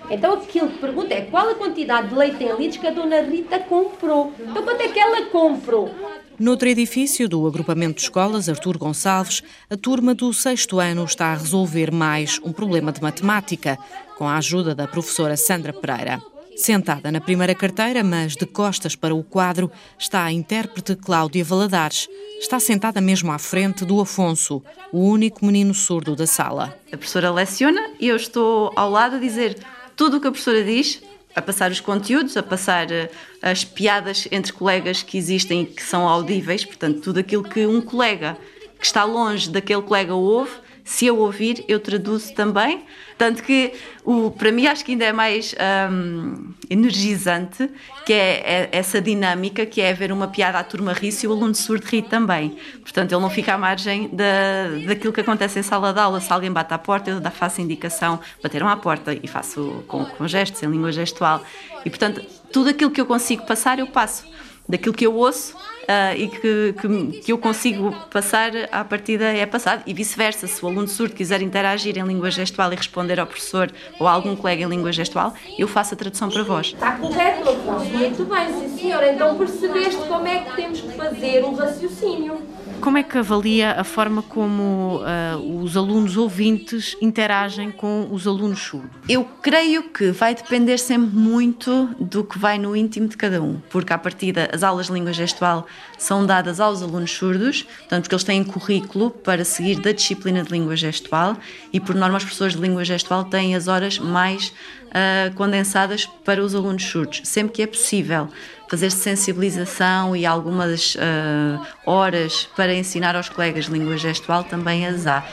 Então 0.09 0.35
aquilo 0.35 0.69
que 0.69 0.79
pergunta 0.79 1.15
é 1.15 1.23
qual 1.23 1.49
a 1.49 1.55
quantidade 1.55 2.09
de 2.09 2.15
leite 2.15 2.45
em 2.45 2.57
litros 2.57 2.77
que 2.77 2.87
a 2.87 2.91
dona 2.91 3.23
Rita 3.23 3.59
comprou. 3.61 4.33
Então 4.39 4.63
quanto 4.63 4.81
é 4.81 4.89
que 4.89 4.99
ela 4.99 5.27
comprou? 5.27 5.93
Noutro 6.39 6.69
edifício 6.69 7.29
do 7.29 7.47
agrupamento 7.47 7.95
de 7.95 8.03
escolas 8.03 8.49
Artur 8.49 8.77
Gonçalves, 8.77 9.43
a 9.71 9.77
turma 9.77 10.15
do 10.15 10.33
sexto 10.33 10.79
ano 10.79 11.05
está 11.05 11.33
a 11.33 11.35
resolver 11.35 11.91
mais 11.91 12.39
um 12.45 12.53
problema 12.53 12.93
de 12.93 13.03
matemática, 13.03 13.79
com 14.17 14.29
a 14.29 14.37
ajuda 14.37 14.75
da 14.75 14.87
professora 14.87 15.37
Sandra 15.37 15.73
Pereira. 15.73 16.21
Sentada 16.57 17.13
na 17.13 17.21
primeira 17.21 17.55
carteira, 17.55 18.03
mas 18.03 18.35
de 18.35 18.47
costas 18.47 18.97
para 18.97 19.15
o 19.15 19.23
quadro, 19.23 19.71
está 19.99 20.25
a 20.25 20.33
intérprete 20.33 20.97
Cláudia 20.97 21.45
Valadares. 21.45 22.09
Está 22.41 22.59
sentada 22.59 22.99
mesmo 22.99 23.31
à 23.31 23.39
frente 23.39 23.85
do 23.85 24.01
Afonso, 24.01 24.63
o 24.91 25.01
único 25.01 25.45
menino 25.45 25.75
surdo 25.75 26.17
da 26.17 26.27
sala. 26.27 26.75
A 26.91 26.97
professora 26.97 27.31
leciona 27.31 27.91
e 28.01 28.09
eu 28.09 28.17
estou 28.17 28.73
ao 28.75 28.91
lado 28.91 29.17
a 29.17 29.19
dizer 29.19 29.59
tudo 29.95 30.17
o 30.17 30.21
que 30.21 30.29
a 30.29 30.31
professora 30.31 30.65
diz 30.65 31.03
a 31.35 31.43
passar 31.43 31.71
os 31.71 31.81
conteúdos, 31.81 32.35
a 32.39 32.43
passar 32.43 32.91
eh, 32.91 33.11
as 33.43 33.63
piadas 33.63 34.27
entre 34.33 34.55
colegas 34.55 35.03
que 35.03 35.19
existem 35.19 35.63
e 35.63 35.67
que 35.67 35.83
são 35.83 36.09
audíveis, 36.09 36.65
portanto, 36.65 37.03
tudo 37.03 37.21
aquilo 37.21 37.43
que 37.43 37.67
um 37.67 37.83
colega 37.83 38.39
que 38.79 38.87
está 38.87 39.05
longe 39.05 39.51
daquele 39.51 39.83
colega 39.83 40.15
ouve, 40.15 40.53
se 40.87 41.05
eu 41.05 41.19
ouvir, 41.19 41.65
eu 41.67 41.81
traduzo 41.81 42.33
também. 42.33 42.85
Tanto 43.19 43.43
que, 43.43 43.73
o, 44.05 44.31
para 44.31 44.53
mim, 44.53 44.69
acho 44.69 44.85
que 44.85 44.93
ainda 44.93 45.05
é 45.05 45.13
mais 45.13 45.53
um, 45.91 46.55
energizante, 46.71 47.69
que 48.05 48.13
é, 48.13 48.35
é, 48.39 48.69
essa 48.71 49.01
dinâmica, 49.01 49.67
que 49.67 49.81
é 49.81 49.93
ver 49.93 50.13
uma 50.13 50.29
piada 50.29 50.61
à 50.61 50.63
turma 50.63 50.93
rir 50.93 51.13
e 51.21 51.27
o 51.27 51.33
aluno 51.33 51.57
surdo 51.57 51.85
ri 51.87 52.03
também. 52.03 52.57
Portanto, 52.83 53.11
ele 53.11 53.21
não 53.21 53.29
fica 53.29 53.55
à 53.55 53.59
margem 53.59 54.09
da, 54.13 54.87
daquilo 54.87 55.13
que 55.13 55.21
acontece 55.23 55.59
em 55.59 55.63
sala 55.65 55.93
de 55.93 55.99
aula. 55.99 56.21
Se 56.21 56.33
alguém 56.33 56.53
bate 56.53 56.73
à 56.73 56.79
porta, 56.79 57.11
eu 57.11 57.31
faço 57.33 57.61
indicação, 57.61 58.21
bateram 58.41 58.69
à 58.69 58.77
porta, 58.77 59.13
e 59.13 59.27
faço 59.27 59.83
com, 59.89 60.05
com 60.05 60.29
gestos, 60.29 60.63
em 60.63 60.71
língua 60.71 60.93
gestual. 60.93 61.43
E, 61.85 61.91
portanto, 61.91 62.25
tudo 62.53 62.71
aquilo 62.71 62.93
que 62.93 63.01
eu 63.01 63.07
consigo 63.07 63.45
passar, 63.45 63.81
eu 63.81 63.89
passo. 63.89 64.25
Daquilo 64.69 64.95
que 64.95 65.05
eu 65.05 65.17
ouço, 65.17 65.57
uh, 65.87 66.17
e 66.17 66.29
que, 66.29 66.75
que, 66.81 67.21
que, 67.21 67.33
eu 67.33 67.39
consigo 67.39 67.95
passar 68.11 68.51
à 68.71 68.85
partida 68.85 69.25
é 69.25 69.47
passado. 69.47 69.83
E 69.87 69.95
vice-versa, 69.95 70.47
se 70.47 70.65
o 70.65 70.69
aluno 70.69 70.89
surdo 70.89 71.15
quiser 71.15 71.43
interagir 71.43 71.97
em 71.99 72.03
língua 72.03 72.31
gestual 72.31 72.73
e 72.73 72.77
responder 72.77 73.19
ao 73.21 73.27
professor 73.27 73.71
ou 73.99 74.07
a 74.07 74.13
algum 74.13 74.37
colega 74.37 74.63
em 74.63 74.69
língua 74.69 74.93
gestual, 74.93 75.35
eu 75.59 75.69
faço 75.69 75.95
a 75.95 75.97
tradução 75.97 76.29
para 76.29 76.43
vós. 76.43 76.69
Está 76.69 76.93
correto. 76.93 77.45
Muito 77.47 78.25
bem, 78.25 78.49
sim 78.49 78.79
senhora. 78.79 79.13
Então 79.13 79.37
percebeste 79.37 80.03
como 80.09 80.27
é 80.27 80.41
que 80.41 80.57
temos 80.57 80.81
que 80.81 80.93
fazer 80.93 81.45
o 81.45 81.55
raciocínio. 81.55 82.41
Como 82.81 82.99
é 82.99 83.03
que 83.03 83.19
avalia 83.19 83.73
a 83.73 83.85
forma 83.85 84.23
como 84.23 85.01
uh, 85.01 85.63
os 85.63 85.77
alunos 85.77 86.17
ouvintes 86.17 86.97
interagem 87.01 87.71
com 87.71 88.09
os 88.11 88.27
alunos 88.27 88.61
surdos? 88.61 88.91
Eu 89.09 89.25
creio 89.43 89.91
que 89.91 90.11
vai 90.11 90.35
depender 90.35 90.79
sempre 90.79 91.17
muito 91.17 91.89
do 91.99 92.23
que 92.23 92.39
vai 92.39 92.59
no 92.59 92.77
íntimo 92.77 93.09
de 93.09 93.17
cada 93.17 93.43
um, 93.43 93.61
porque 93.71 93.93
à 93.93 93.99
partida 93.99 94.49
as 94.53 94.63
aulas 94.63 94.87
de 94.87 94.93
língua 94.93 95.13
gestual 95.13 95.67
são 95.99 96.25
dadas 96.25 96.61
aos 96.61 96.83
alunos 96.83 97.11
surdos, 97.11 97.63
portanto, 97.63 98.03
porque 98.03 98.15
eles 98.15 98.25
têm 98.25 98.45
currículo 98.45 99.11
para 99.11 99.45
seguir 99.45 99.81
da 99.81 99.93
disciplina 99.93 100.43
de 100.43 100.53
língua 100.53 100.77
gestual 100.77 101.37
e, 101.73 101.81
por 101.81 101.95
norma, 101.95 102.19
os 102.19 102.25
professores 102.25 102.55
de 102.55 102.61
língua 102.61 102.85
gestual 102.85 103.25
têm 103.25 103.55
as 103.57 103.69
horas 103.69 103.99
mais 103.99 104.53
uh, 104.87 105.35
condensadas 105.35 106.07
para 106.25 106.43
os 106.43 106.55
alunos 106.55 106.85
surdos, 106.85 107.23
sempre 107.25 107.53
que 107.53 107.63
é 107.63 107.67
possível 107.67 108.29
fazer 108.69 108.91
sensibilização 108.91 110.17
e 110.17 110.27
algumas 110.27 110.95
uh, 110.97 111.67
horas 111.85 112.49
para 112.57 112.75
ensinar 112.75 113.15
aos 113.15 113.29
colegas 113.29 113.67
língua 113.67 113.97
gestual 113.97 114.45
também 114.45 114.87
as 114.87 115.07
há. 115.07 115.25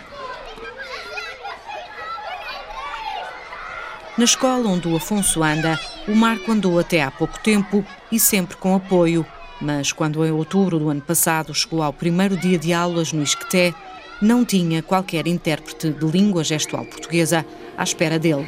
Na 4.16 4.26
escola 4.26 4.70
onde 4.70 4.88
o 4.88 4.96
Afonso 4.96 5.44
anda, 5.44 5.80
o 6.08 6.16
Marco 6.16 6.52
andou 6.52 6.78
até 6.78 7.02
há 7.02 7.10
pouco 7.10 7.40
tempo 7.40 7.84
e 8.12 8.20
sempre 8.20 8.56
com 8.58 8.76
apoio. 8.76 9.26
Mas 9.60 9.92
quando 9.92 10.24
em 10.24 10.32
outubro 10.32 10.78
do 10.78 10.90
ano 10.90 11.02
passado 11.02 11.54
chegou 11.54 11.82
ao 11.82 11.92
primeiro 11.92 12.38
dia 12.38 12.60
de 12.60 12.74
aulas 12.74 13.12
no 13.12 13.24
Isqueté, 13.24 13.74
não 14.22 14.46
tinha 14.46 14.84
qualquer 14.84 15.26
intérprete 15.26 15.90
de 15.90 16.06
língua 16.06 16.44
gestual 16.44 16.86
portuguesa 16.86 17.44
à 17.76 17.84
espera 17.84 18.20
dele. 18.20 18.48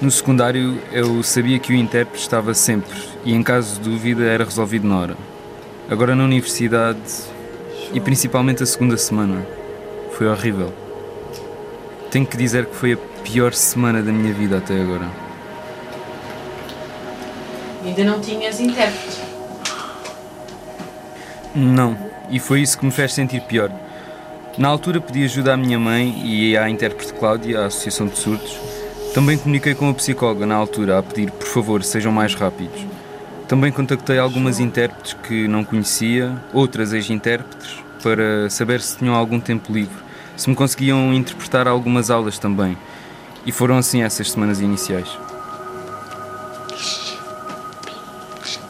No 0.00 0.10
secundário, 0.10 0.80
eu 0.90 1.22
sabia 1.22 1.58
que 1.58 1.72
o 1.72 1.76
intérprete 1.76 2.22
estava 2.22 2.54
sempre 2.54 2.98
e, 3.24 3.34
em 3.34 3.42
caso 3.42 3.74
de 3.74 3.90
dúvida, 3.90 4.24
era 4.24 4.44
resolvido 4.44 4.88
na 4.88 4.98
hora. 4.98 5.16
Agora, 5.90 6.14
na 6.14 6.24
universidade, 6.24 6.98
e 7.92 8.00
principalmente 8.00 8.62
a 8.62 8.66
segunda 8.66 8.96
semana, 8.96 9.46
foi 10.12 10.26
horrível. 10.26 10.72
Tenho 12.10 12.24
que 12.24 12.36
dizer 12.36 12.66
que 12.66 12.74
foi 12.74 12.94
a 12.94 12.96
pior 13.22 13.52
semana 13.52 14.02
da 14.02 14.10
minha 14.10 14.32
vida 14.32 14.56
até 14.56 14.80
agora. 14.80 15.06
Ainda 17.84 18.04
não 18.04 18.20
tinhas 18.20 18.58
intérprete? 18.58 19.20
Não, 21.54 21.96
e 22.30 22.38
foi 22.38 22.62
isso 22.62 22.78
que 22.78 22.86
me 22.86 22.92
fez 22.92 23.12
sentir 23.12 23.42
pior. 23.42 23.70
Na 24.58 24.68
altura 24.68 25.00
pedi 25.00 25.24
ajuda 25.24 25.54
à 25.54 25.56
minha 25.56 25.78
mãe 25.78 26.22
e 26.24 26.56
à 26.56 26.68
intérprete 26.68 27.14
Cláudia, 27.14 27.60
à 27.60 27.66
Associação 27.66 28.06
de 28.06 28.18
Surdos. 28.18 28.58
Também 29.14 29.38
comuniquei 29.38 29.74
com 29.74 29.88
a 29.88 29.94
psicóloga 29.94 30.44
na 30.44 30.54
altura 30.54 30.98
a 30.98 31.02
pedir, 31.02 31.30
por 31.30 31.46
favor, 31.46 31.82
sejam 31.82 32.12
mais 32.12 32.34
rápidos. 32.34 32.84
Também 33.48 33.72
contactei 33.72 34.18
algumas 34.18 34.60
intérpretes 34.60 35.14
que 35.14 35.48
não 35.48 35.64
conhecia, 35.64 36.36
outras 36.52 36.92
ex-intérpretes, 36.92 37.78
para 38.02 38.50
saber 38.50 38.80
se 38.80 38.98
tinham 38.98 39.14
algum 39.14 39.40
tempo 39.40 39.72
livre, 39.72 39.96
se 40.36 40.48
me 40.48 40.54
conseguiam 40.54 41.12
interpretar 41.12 41.66
algumas 41.66 42.10
aulas 42.10 42.38
também. 42.38 42.76
E 43.46 43.52
foram 43.52 43.78
assim 43.78 44.02
essas 44.02 44.30
semanas 44.30 44.60
iniciais. 44.60 45.08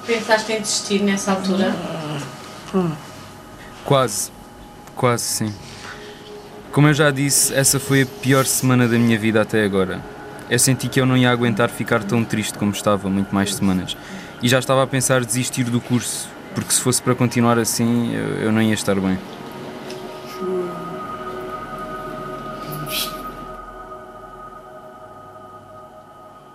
Pensaste 0.07 0.53
em 0.53 0.61
desistir 0.61 1.03
nessa 1.03 1.33
altura? 1.33 1.75
Quase. 3.85 4.31
Quase 4.95 5.25
sim. 5.25 5.55
Como 6.81 6.89
eu 6.89 6.95
já 6.95 7.11
disse, 7.11 7.53
essa 7.53 7.79
foi 7.79 8.01
a 8.01 8.07
pior 8.07 8.47
semana 8.47 8.89
da 8.89 8.99
minha 8.99 9.19
vida 9.19 9.43
até 9.43 9.63
agora. 9.63 10.03
Eu 10.49 10.59
senti 10.59 10.89
que 10.89 10.99
eu 10.99 11.05
não 11.05 11.15
ia 11.15 11.31
aguentar 11.31 11.69
ficar 11.69 12.03
tão 12.03 12.25
triste 12.25 12.57
como 12.57 12.73
estava 12.73 13.11
muito 13.11 13.35
mais 13.35 13.55
semanas. 13.55 13.95
E 14.43 14.49
já 14.49 14.59
estava 14.59 14.83
a 14.83 14.87
pensar 14.87 15.23
desistir 15.23 15.65
do 15.65 15.79
curso, 15.79 16.27
porque 16.55 16.73
se 16.73 16.81
fosse 16.81 17.03
para 17.03 17.15
continuar 17.15 17.59
assim, 17.59 18.15
eu, 18.15 18.51
não 18.51 18.63
ia 18.63 18.73
estar 18.73 18.95
bem. 18.99 19.19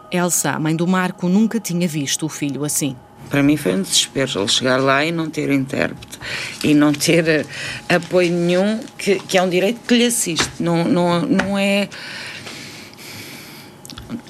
Elsa, 0.10 0.54
a 0.54 0.60
mãe 0.60 0.76
do 0.76 0.88
Marco, 0.88 1.30
nunca 1.30 1.60
tinha 1.60 1.88
visto 1.88 2.26
o 2.26 2.30
filho 2.30 2.66
assim. 2.66 2.96
Para 3.30 3.44
mim 3.44 3.58
foi 3.58 3.76
um 3.76 3.82
desespero 3.82 4.40
ele 4.40 4.48
chegar 4.48 4.78
lá 4.78 5.06
e 5.06 5.12
não 5.12 5.30
ter 5.30 5.50
intérprete 5.52 6.20
e 6.64 6.74
não 6.74 6.94
ter 6.94 7.28
eh, 7.28 7.46
apoio 7.90 8.32
nenhum, 8.32 8.80
que, 8.98 9.20
que 9.20 9.38
é 9.38 9.42
um 9.42 9.50
direito 9.50 9.80
que 9.88 9.96
lhe 9.96 10.06
assiste. 10.06 10.50
Não, 10.60 10.84
não, 10.86 11.22
não 11.22 11.58
é. 11.58 11.90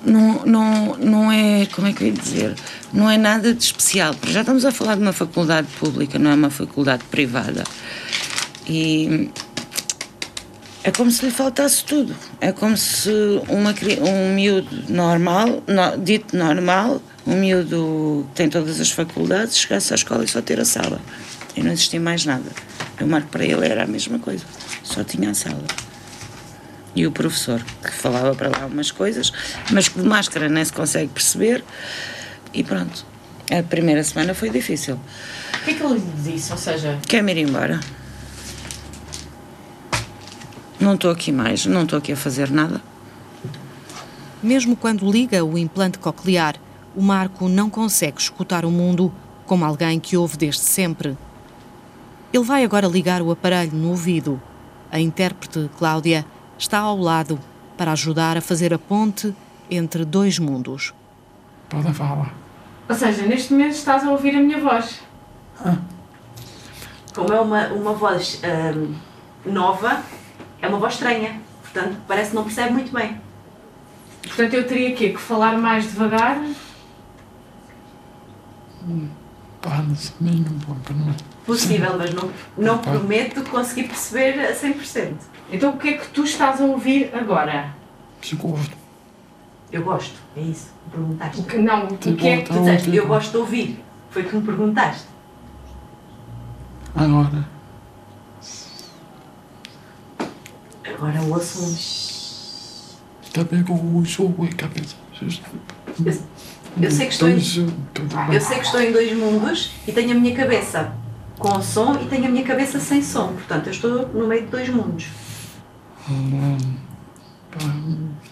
Não, 0.04 0.46
não, 0.46 0.98
não 0.98 1.32
é. 1.32 1.68
Como 1.68 1.88
é 1.88 1.94
que 1.94 2.04
eu 2.04 2.08
ia 2.08 2.14
dizer? 2.14 2.56
Não 2.94 3.10
é 3.10 3.18
nada 3.18 3.54
de 3.54 3.64
especial. 3.64 4.16
Já 4.28 4.42
estamos 4.42 4.66
a 4.66 4.72
falar 4.72 4.96
de 4.96 5.02
uma 5.02 5.14
faculdade 5.14 5.68
pública, 5.80 6.18
não 6.18 6.32
é 6.32 6.36
uma 6.36 6.50
faculdade 6.50 7.04
privada. 7.06 7.64
E 8.68 9.30
É 10.86 10.92
como 10.92 11.10
se 11.10 11.26
lhe 11.26 11.32
faltasse 11.32 11.84
tudo. 11.84 12.16
É 12.40 12.52
como 12.52 12.78
se 12.78 13.10
uma, 13.50 13.74
um 14.08 14.36
miúdo 14.36 14.70
normal, 14.88 15.64
no, 15.66 15.98
dito 15.98 16.38
normal, 16.38 17.02
um 17.26 17.36
miúdo 17.36 18.28
que 18.30 18.36
tem 18.36 18.48
todas 18.48 18.80
as 18.80 18.92
faculdades, 18.92 19.58
chegasse 19.58 19.92
à 19.92 19.96
escola 19.96 20.24
e 20.24 20.28
só 20.28 20.44
ter 20.44 20.60
a 20.60 20.64
sala. 20.64 21.02
E 21.56 21.64
não 21.64 21.72
existia 21.72 22.00
mais 22.00 22.24
nada. 22.24 22.52
O 23.02 23.08
Marco 23.08 23.30
para 23.30 23.44
ele 23.44 23.66
era 23.66 23.86
a 23.86 23.88
mesma 23.88 24.20
coisa, 24.20 24.46
só 24.84 25.04
tinha 25.04 25.32
a 25.32 25.34
sala. 25.34 25.66
E 26.96 27.08
o 27.08 27.12
professor, 27.12 27.66
que 27.84 27.92
falava 27.92 28.36
para 28.36 28.50
lá 28.50 28.68
umas 28.68 28.92
coisas, 28.92 29.34
mas 29.72 29.88
que 29.88 30.00
de 30.00 30.08
máscara 30.08 30.48
nem 30.48 30.64
se 30.64 30.72
consegue 30.72 31.08
perceber. 31.08 31.64
E 32.54 32.64
pronto. 32.64 33.04
A 33.52 33.64
primeira 33.64 34.04
semana 34.04 34.36
foi 34.36 34.52
difícil. 34.52 35.00
O 35.62 35.66
que 35.66 35.72
é 35.72 35.74
que 35.74 35.84
ele 35.84 36.02
disse? 36.24 36.52
Ou 36.52 36.58
seja. 36.60 37.00
Quer-me 37.08 37.32
ir 37.32 37.40
embora. 37.40 37.80
Não 40.80 40.96
estou 40.96 41.12
aqui 41.12 41.32
mais, 41.32 41.66
não 41.66 41.84
estou 41.84 42.00
aqui 42.00 42.12
a 42.12 42.18
fazer 42.18 42.52
nada. 42.52 42.82
Mesmo 44.44 44.76
quando 44.76 45.10
liga 45.10 45.44
o 45.44 45.58
implante 45.58 45.98
coclear, 45.98 46.56
o 46.96 47.02
Marco 47.02 47.48
não 47.48 47.70
consegue 47.70 48.20
escutar 48.20 48.66
o 48.66 48.72
mundo 48.72 49.12
como 49.46 49.66
alguém 49.66 50.00
que 50.00 50.18
ouve 50.18 50.38
desde 50.38 50.62
sempre. 50.62 51.18
Ele 52.34 52.44
vai 52.44 52.64
agora 52.64 52.88
ligar 52.88 53.22
o 53.22 53.32
aparelho 53.32 53.72
no 53.74 53.90
ouvido. 53.90 54.42
A 54.92 55.00
intérprete 55.00 55.70
Cláudia 55.78 56.26
está 56.58 56.80
ao 56.80 56.98
lado 56.98 57.40
para 57.78 57.92
ajudar 57.92 58.38
a 58.38 58.42
fazer 58.42 58.74
a 58.74 58.78
ponte 58.78 59.34
entre 59.70 60.04
dois 60.06 60.38
mundos. 60.38 60.94
Pode 61.70 61.94
falar. 61.94 62.34
Ou 62.88 62.96
seja, 62.96 63.26
neste 63.26 63.52
momento 63.52 63.74
estás 63.74 64.04
a 64.04 64.12
ouvir 64.12 64.36
a 64.36 64.40
minha 64.40 64.60
voz. 64.60 65.02
Ah. 65.60 65.78
Como 67.14 67.34
é 67.34 67.40
uma, 67.40 67.68
uma 67.70 67.94
voz 67.94 68.42
hum, 68.44 68.94
nova, 69.46 70.04
é 70.66 70.70
uma 70.70 70.80
voz 70.80 70.94
estranha. 70.94 71.40
Portanto, 71.62 71.98
parece 72.08 72.30
que 72.30 72.36
não 72.36 72.44
percebe 72.44 72.74
muito 72.74 72.92
bem. 72.92 73.20
Portanto, 74.24 74.54
eu 74.54 74.68
teria 74.68 74.96
que, 74.96 75.10
que 75.10 75.20
falar 75.20 75.58
mais 75.58 75.86
devagar. 75.86 76.44
Pá, 79.62 79.84
não 79.84 79.96
não. 81.06 81.16
Possível, 81.46 81.96
mas 81.98 82.14
não, 82.14 82.32
não 82.58 82.78
prometo 82.80 83.44
conseguir 83.50 83.84
perceber 83.84 84.40
a 84.40 84.54
100%. 84.54 85.14
Então, 85.52 85.72
o 85.72 85.78
que 85.78 85.90
é 85.90 85.94
que 85.94 86.08
tu 86.10 86.24
estás 86.24 86.60
a 86.60 86.66
ouvir 86.66 87.12
agora? 87.16 87.70
Que 88.22 88.36
gosto. 88.36 88.76
Eu 89.72 89.84
gosto, 89.84 90.16
é 90.36 90.42
isso. 90.42 90.74
Perguntaste. 90.92 91.42
O 91.42 91.44
que, 91.44 91.58
não, 91.58 91.86
o 91.86 91.98
que 91.98 92.28
é 92.28 92.42
que 92.42 92.50
tu 92.50 92.60
disseste? 92.60 92.96
Eu 92.96 93.08
gosto 93.08 93.32
de 93.32 93.38
ouvir. 93.38 93.84
Foi 94.10 94.22
o 94.24 94.30
que 94.30 94.36
me 94.36 94.42
perguntaste. 94.44 95.08
Agora. 96.96 97.55
Agora 101.06 101.22
ouço-me. 101.22 101.78
Está 103.24 103.44
bem 103.44 103.64
com 103.64 103.74
o 103.76 104.04
jogo 104.04 104.44
em 104.44 104.52
cabeça. 104.52 104.96
Eu 106.82 106.92
sei, 106.92 107.06
que 107.06 107.14
estou 107.14 107.30
em, 107.30 107.36
eu 107.36 108.42
sei 108.42 108.58
que 108.58 108.66
estou 108.66 108.82
em 108.82 108.92
dois 108.92 109.16
mundos 109.16 109.72
e 109.88 109.92
tenho 109.92 110.12
a 110.12 110.20
minha 110.20 110.36
cabeça 110.36 110.94
com 111.38 111.62
som 111.62 111.96
e 112.02 112.08
tenho 112.08 112.26
a 112.26 112.30
minha 112.30 112.44
cabeça 112.44 112.80
sem 112.80 113.04
som. 113.04 113.34
Portanto, 113.34 113.68
eu 113.68 113.72
estou 113.72 114.08
no 114.10 114.28
meio 114.28 114.46
de 114.46 114.48
dois 114.48 114.68
mundos. 114.70 115.06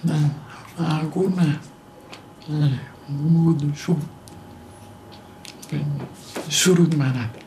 Não. 0.04 0.32
Agora. 0.78 1.60
Mudo, 3.08 3.72
choro. 3.76 4.02
Choro 6.50 6.88
de 6.88 6.98
mais 6.98 7.14
nada. 7.14 7.43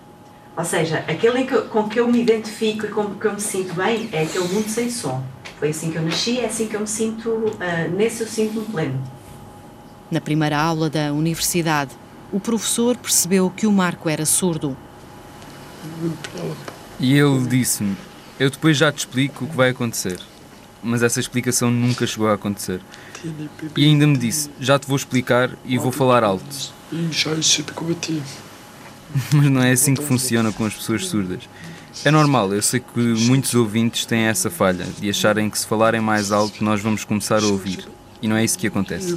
Ou 0.56 0.64
seja, 0.64 1.04
aquele 1.06 1.44
que, 1.44 1.60
com 1.68 1.86
que 1.86 2.00
eu 2.00 2.08
me 2.08 2.22
identifico 2.22 2.86
e 2.86 2.88
com 2.88 3.14
que 3.14 3.26
eu 3.26 3.34
me 3.34 3.40
sinto 3.40 3.74
bem 3.74 4.08
é 4.10 4.22
aquele 4.22 4.48
mundo 4.48 4.68
sem 4.68 4.90
som. 4.90 5.22
Foi 5.58 5.68
assim 5.68 5.90
que 5.90 5.98
eu 5.98 6.02
nasci, 6.02 6.40
é 6.40 6.46
assim 6.46 6.66
que 6.66 6.74
eu 6.74 6.80
me 6.80 6.86
sinto, 6.86 7.28
uh, 7.28 7.94
nesse 7.94 8.22
eu 8.22 8.26
sinto-me 8.26 8.64
pleno. 8.64 9.02
Na 10.10 10.20
primeira 10.20 10.58
aula 10.58 10.88
da 10.88 11.12
universidade, 11.12 11.90
o 12.32 12.40
professor 12.40 12.96
percebeu 12.96 13.50
que 13.50 13.66
o 13.66 13.72
Marco 13.72 14.08
era 14.08 14.24
surdo. 14.24 14.76
E 16.98 17.14
ele 17.18 17.46
disse-me: 17.46 17.96
Eu 18.38 18.50
depois 18.50 18.76
já 18.76 18.90
te 18.90 18.98
explico 18.98 19.44
o 19.44 19.48
que 19.48 19.56
vai 19.56 19.70
acontecer. 19.70 20.18
Mas 20.82 21.02
essa 21.02 21.18
explicação 21.20 21.70
nunca 21.70 22.06
chegou 22.06 22.28
a 22.28 22.34
acontecer. 22.34 22.80
E 23.76 23.84
ainda 23.84 24.06
me 24.06 24.16
disse: 24.16 24.50
Já 24.60 24.78
te 24.78 24.86
vou 24.86 24.96
explicar 24.96 25.50
e 25.64 25.76
vou 25.76 25.92
falar 25.92 26.22
alto. 26.22 26.72
Mas 29.32 29.50
não 29.50 29.62
é 29.62 29.72
assim 29.72 29.94
que 29.94 30.02
funciona 30.02 30.52
com 30.52 30.64
as 30.64 30.74
pessoas 30.74 31.06
surdas. 31.06 31.48
É 32.04 32.10
normal, 32.10 32.52
eu 32.52 32.60
sei 32.60 32.80
que 32.80 33.00
muitos 33.00 33.54
ouvintes 33.54 34.04
têm 34.04 34.24
essa 34.24 34.50
falha 34.50 34.84
de 35.00 35.08
acharem 35.08 35.48
que 35.48 35.58
se 35.58 35.66
falarem 35.66 36.00
mais 36.00 36.30
alto 36.30 36.62
nós 36.62 36.80
vamos 36.80 37.04
começar 37.04 37.42
a 37.42 37.46
ouvir. 37.46 37.88
E 38.20 38.28
não 38.28 38.36
é 38.36 38.44
isso 38.44 38.58
que 38.58 38.66
acontece. 38.66 39.14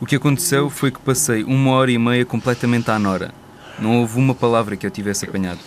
O 0.00 0.06
que 0.06 0.16
aconteceu 0.16 0.70
foi 0.70 0.90
que 0.90 0.98
passei 1.00 1.44
uma 1.44 1.72
hora 1.72 1.90
e 1.90 1.98
meia 1.98 2.24
completamente 2.24 2.90
à 2.90 2.98
nora. 2.98 3.32
Não 3.78 4.00
houve 4.00 4.18
uma 4.18 4.34
palavra 4.34 4.76
que 4.76 4.86
eu 4.86 4.90
tivesse 4.90 5.24
apanhado. 5.24 5.60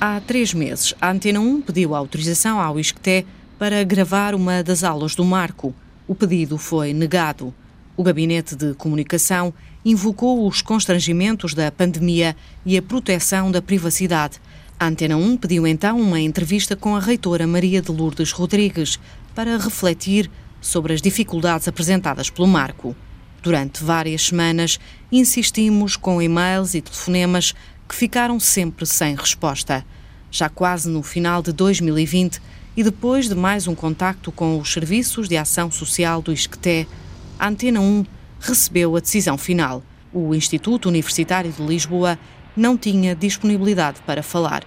Há 0.00 0.20
três 0.20 0.54
meses, 0.54 0.94
a 1.00 1.10
Antena 1.10 1.40
1 1.40 1.60
pediu 1.62 1.92
autorização 1.92 2.60
ao 2.60 2.78
ISCTE 2.78 3.26
para 3.58 3.82
gravar 3.82 4.32
uma 4.32 4.62
das 4.62 4.84
aulas 4.84 5.16
do 5.16 5.24
Marco. 5.24 5.74
O 6.06 6.14
pedido 6.14 6.56
foi 6.56 6.92
negado. 6.92 7.52
O 7.96 8.04
Gabinete 8.04 8.54
de 8.54 8.74
Comunicação 8.74 9.52
invocou 9.84 10.46
os 10.46 10.62
constrangimentos 10.62 11.52
da 11.52 11.72
pandemia 11.72 12.36
e 12.64 12.78
a 12.78 12.82
proteção 12.82 13.50
da 13.50 13.60
privacidade. 13.60 14.38
A 14.78 14.86
Antena 14.86 15.16
1 15.16 15.36
pediu 15.36 15.66
então 15.66 16.00
uma 16.00 16.20
entrevista 16.20 16.76
com 16.76 16.94
a 16.94 17.00
reitora 17.00 17.44
Maria 17.44 17.82
de 17.82 17.90
Lourdes 17.90 18.30
Rodrigues 18.30 19.00
para 19.34 19.58
refletir 19.58 20.30
sobre 20.60 20.92
as 20.92 21.02
dificuldades 21.02 21.66
apresentadas 21.66 22.30
pelo 22.30 22.46
Marco. 22.46 22.94
Durante 23.42 23.82
várias 23.82 24.26
semanas, 24.26 24.78
insistimos 25.10 25.96
com 25.96 26.22
e-mails 26.22 26.74
e 26.74 26.80
telefonemas 26.80 27.52
que 27.88 27.94
ficaram 27.94 28.38
sempre 28.38 28.84
sem 28.84 29.16
resposta. 29.16 29.84
Já 30.30 30.48
quase 30.48 30.90
no 30.90 31.02
final 31.02 31.42
de 31.42 31.52
2020 31.52 32.40
e 32.76 32.82
depois 32.82 33.28
de 33.28 33.34
mais 33.34 33.66
um 33.66 33.74
contacto 33.74 34.30
com 34.30 34.58
os 34.58 34.72
serviços 34.72 35.28
de 35.28 35.36
ação 35.36 35.70
social 35.70 36.20
do 36.20 36.32
ISCTE, 36.32 36.86
a 37.38 37.48
Antena 37.48 37.80
1 37.80 38.04
recebeu 38.40 38.94
a 38.94 39.00
decisão 39.00 39.38
final. 39.38 39.82
O 40.12 40.34
Instituto 40.34 40.88
Universitário 40.88 41.50
de 41.50 41.62
Lisboa 41.62 42.18
não 42.54 42.76
tinha 42.76 43.14
disponibilidade 43.14 44.00
para 44.04 44.22
falar. 44.22 44.64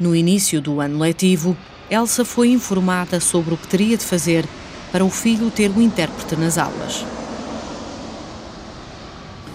No 0.00 0.16
início 0.16 0.60
do 0.60 0.80
ano 0.80 0.98
letivo, 0.98 1.56
Elsa 1.88 2.24
foi 2.24 2.48
informada 2.50 3.20
sobre 3.20 3.54
o 3.54 3.56
que 3.56 3.68
teria 3.68 3.96
de 3.96 4.04
fazer 4.04 4.44
para 4.90 5.04
o 5.04 5.10
filho 5.10 5.50
ter 5.50 5.70
um 5.70 5.80
intérprete 5.80 6.36
nas 6.36 6.58
aulas. 6.58 7.04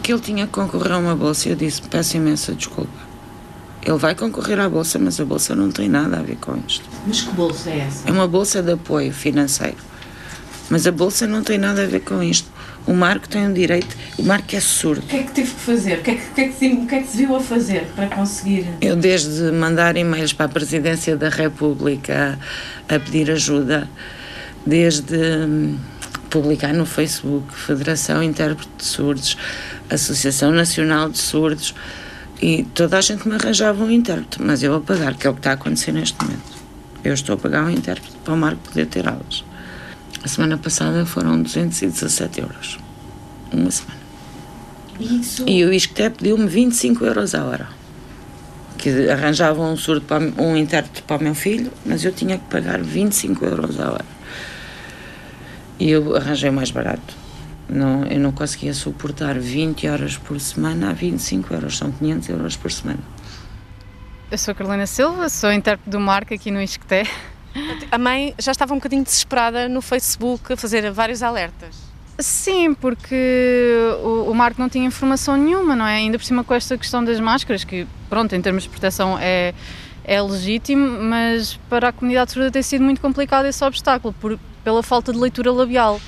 Que 0.08 0.14
ele 0.14 0.22
tinha 0.22 0.46
que 0.46 0.54
concorrer 0.54 0.94
a 0.94 1.00
uma 1.00 1.18
bolsa 1.18 1.50
e 1.50 1.52
eu 1.52 1.58
disse: 1.58 1.82
peço 1.82 2.16
imensa 2.16 2.54
desculpa. 2.54 2.98
Ele 3.84 3.98
vai 3.98 4.16
concorrer 4.16 4.58
à 4.58 4.70
bolsa, 4.70 4.98
mas 4.98 5.20
a 5.20 5.26
bolsa 5.26 5.54
não 5.54 5.70
tem 5.70 5.90
nada 5.90 6.20
a 6.20 6.22
ver 6.22 6.38
com 6.38 6.56
isto. 6.66 6.86
Mas 7.06 7.20
que 7.24 7.32
bolsa 7.34 7.70
é 7.70 7.80
essa? 7.80 8.08
É 8.08 8.12
uma 8.14 8.26
bolsa 8.26 8.64
de 8.64 8.72
apoio 8.72 9.12
financeiro. 9.12 9.76
Mas 10.70 10.88
a 10.88 10.94
bolsa 10.94 11.28
não 11.28 11.44
tem 11.44 11.58
nada 11.58 11.84
a 11.84 11.86
ver 11.86 12.00
com 12.00 12.24
isto. 12.24 12.50
O 12.86 12.94
Marco 12.94 13.28
tem 13.28 13.46
um 13.46 13.54
direito, 13.54 13.98
o 14.18 14.24
Marco 14.24 14.56
é 14.56 14.62
surdo. 14.62 15.02
O 15.02 15.10
que 15.10 15.18
é 15.18 15.24
que 15.24 15.32
teve 15.34 15.54
que 15.54 15.60
fazer? 15.60 16.00
O 16.00 16.02
que 16.02 16.12
é 16.12 16.16
que, 16.16 16.30
que, 16.30 16.40
é 16.40 16.48
que, 16.48 16.54
se, 16.54 16.70
que, 16.70 16.96
é 16.96 17.02
que 17.02 17.08
se 17.10 17.18
viu 17.18 17.36
a 17.36 17.42
fazer 17.42 17.88
para 17.94 18.08
conseguir? 18.08 18.66
Eu, 18.80 18.96
desde 18.96 19.52
mandar 19.52 19.98
e-mails 19.98 20.32
para 20.32 20.46
a 20.46 20.50
Presidência 20.50 21.18
da 21.18 21.28
República 21.28 22.40
a, 22.88 22.96
a 22.96 22.98
pedir 22.98 23.30
ajuda, 23.30 23.90
desde 24.66 25.18
hum, 25.18 25.78
publicar 26.30 26.74
no 26.74 26.86
Facebook 26.86 27.54
Federação 27.54 28.22
Intérprete 28.24 28.72
de 28.78 28.86
Surdos, 28.86 29.38
Associação 29.90 30.52
Nacional 30.52 31.10
de 31.10 31.18
Surdos, 31.18 31.74
e 32.42 32.64
toda 32.76 32.98
a 32.98 33.02
gente 33.02 33.28
me 33.28 33.36
arranjava 33.36 33.84
um 33.84 33.90
intérprete, 33.90 34.42
mas 34.42 34.62
eu 34.62 34.76
a 34.76 34.82
pagar, 34.82 35.16
que 35.16 35.26
é 35.26 35.30
o 35.30 35.34
que 35.34 35.40
está 35.40 35.52
a 35.52 35.54
acontecer 35.54 35.92
neste 35.92 36.22
momento. 36.22 36.58
Eu 37.04 37.14
estou 37.14 37.36
a 37.36 37.38
pagar 37.38 37.64
um 37.64 37.70
intérprete 37.70 38.16
para 38.24 38.34
o 38.34 38.38
Marco 38.38 38.62
poder 38.62 38.86
ter 38.86 39.08
aulas. 39.08 39.44
A 40.24 40.28
semana 40.28 40.58
passada 40.58 41.06
foram 41.06 41.42
217 41.42 42.42
euros. 42.42 42.78
Uma 43.52 43.72
semana. 43.72 44.02
Isso. 45.00 45.48
E 45.48 45.64
o 45.64 45.74
ISCTE 45.74 46.10
pediu-me 46.10 46.48
25 46.48 47.06
euros 47.06 47.34
a 47.34 47.44
hora. 47.46 47.70
Que 48.78 49.10
arranjavam 49.10 49.74
um 49.74 49.78
surdo 49.78 50.02
para, 50.02 50.24
um 50.42 50.56
intérprete 50.56 51.02
para 51.04 51.18
o 51.18 51.24
meu 51.24 51.34
filho, 51.34 51.72
mas 51.86 52.04
eu 52.04 52.12
tinha 52.12 52.38
que 52.38 52.46
pagar 52.46 52.82
25 52.82 53.46
euros 53.46 53.80
a 53.80 53.92
hora. 53.92 54.06
E 55.80 55.90
eu 55.90 56.16
arranjei 56.16 56.52
mais 56.52 56.72
barato. 56.72 57.16
Não, 57.70 58.06
eu 58.06 58.20
não 58.20 58.32
conseguia 58.32 58.74
suportar 58.74 59.38
20 59.38 59.88
horas 59.88 60.18
por 60.18 60.40
semana 60.40 60.90
a 60.90 60.94
25 60.94 61.54
euros, 61.54 61.78
são 61.78 61.92
500 61.92 62.30
euros 62.30 62.56
por 62.56 62.72
semana. 62.72 63.00
Eu 64.32 64.38
sou 64.38 64.54
Carolina 64.56 64.86
Silva, 64.86 65.30
sou 65.30 65.52
intérprete 65.52 65.90
do 65.90 66.00
Marco 66.00 66.34
aqui 66.34 66.52
no 66.52 66.62
ISCTE. 66.62 67.10
A 67.92 67.98
mãe 67.98 68.34
já 68.38 68.52
estava 68.52 68.74
um 68.74 68.78
bocadinho 68.78 69.04
desesperada 69.04 69.68
no 69.68 69.82
Facebook 69.82 70.54
a 70.54 70.58
fazer 70.58 70.90
vários 70.92 71.24
alertas. 71.24 71.76
Sim, 72.20 72.74
porque 72.74 73.70
o, 74.04 74.32
o 74.32 74.36
Marco 74.36 74.60
não 74.60 74.68
tinha 74.68 74.86
informação 74.86 75.38
nenhuma, 75.38 75.76
não 75.76 75.86
é? 75.86 75.98
Ainda 75.98 76.18
por 76.18 76.26
cima 76.26 76.44
com 76.44 76.54
esta 76.54 76.78
questão 76.78 77.04
das 77.04 77.20
máscaras, 77.20 77.64
que, 77.64 77.86
pronto, 78.10 78.36
em 78.36 78.42
termos 78.42 78.64
de 78.64 78.70
proteção 78.70 79.18
é, 79.20 79.54
é 80.04 80.22
legítimo, 80.22 81.04
mas 81.04 81.60
para 81.70 81.90
a 81.90 81.92
comunidade 81.92 82.32
surda 82.32 82.50
tem 82.50 82.64
sido 82.64 82.84
muito 82.84 83.00
complicado 83.00 83.46
esse 83.46 83.64
obstáculo, 83.64 84.16
por, 84.20 84.40
pela 84.64 84.82
falta 84.82 85.14
de 85.14 85.20
leitura 85.20 85.52
labial. 85.52 86.02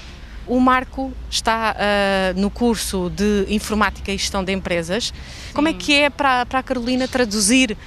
O 0.50 0.60
Marco 0.60 1.14
está 1.30 1.76
uh, 1.76 2.40
no 2.40 2.50
curso 2.50 3.12
de 3.12 3.46
Informática 3.50 4.12
e 4.12 4.18
Gestão 4.18 4.44
de 4.44 4.52
Empresas. 4.52 5.14
Como 5.54 5.68
é 5.68 5.74
que 5.74 5.94
é 5.94 6.10
para, 6.10 6.44
para 6.44 6.58
a 6.58 6.64
Carolina 6.64 7.08
traduzir 7.08 7.74
uh, 7.74 7.78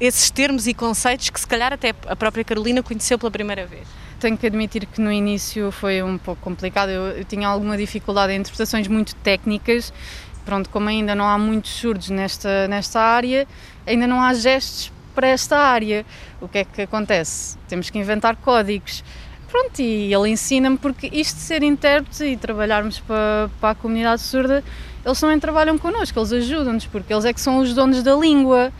esses 0.00 0.32
termos 0.32 0.66
e 0.66 0.74
conceitos 0.74 1.30
que 1.30 1.38
se 1.38 1.46
calhar 1.46 1.72
até 1.72 1.94
a 2.08 2.16
própria 2.16 2.42
Carolina 2.42 2.82
conheceu 2.82 3.16
pela 3.16 3.30
primeira 3.30 3.64
vez? 3.66 3.86
Tenho 4.18 4.36
que 4.36 4.48
admitir 4.48 4.84
que 4.84 5.00
no 5.00 5.12
início 5.12 5.70
foi 5.70 6.02
um 6.02 6.18
pouco 6.18 6.42
complicado. 6.42 6.88
Eu, 6.88 7.02
eu 7.18 7.24
tinha 7.24 7.46
alguma 7.46 7.76
dificuldade 7.76 8.32
em 8.32 8.40
interpretações 8.40 8.88
muito 8.88 9.14
técnicas. 9.14 9.92
Pronto, 10.44 10.68
como 10.70 10.88
ainda 10.88 11.14
não 11.14 11.28
há 11.28 11.38
muitos 11.38 11.70
surdos 11.70 12.10
nesta, 12.10 12.66
nesta 12.66 13.00
área, 13.00 13.46
ainda 13.86 14.08
não 14.08 14.20
há 14.20 14.34
gestos 14.34 14.90
para 15.14 15.28
esta 15.28 15.56
área. 15.56 16.04
O 16.40 16.48
que 16.48 16.58
é 16.58 16.64
que 16.64 16.82
acontece? 16.82 17.56
Temos 17.68 17.90
que 17.90 17.98
inventar 17.98 18.34
códigos. 18.34 19.04
Pronto, 19.50 19.80
e 19.80 20.12
ele 20.12 20.28
ensina-me 20.28 20.76
porque 20.76 21.08
isto 21.10 21.36
de 21.36 21.42
ser 21.42 21.62
intérprete 21.62 22.22
e 22.22 22.36
trabalharmos 22.36 23.00
para, 23.00 23.50
para 23.58 23.70
a 23.70 23.74
comunidade 23.74 24.20
surda, 24.20 24.62
eles 25.04 25.18
também 25.18 25.40
trabalham 25.40 25.78
connosco, 25.78 26.18
eles 26.18 26.32
ajudam-nos, 26.32 26.86
porque 26.86 27.12
eles 27.12 27.24
é 27.24 27.32
que 27.32 27.40
são 27.40 27.58
os 27.58 27.72
donos 27.72 28.02
da 28.02 28.14
língua. 28.14 28.70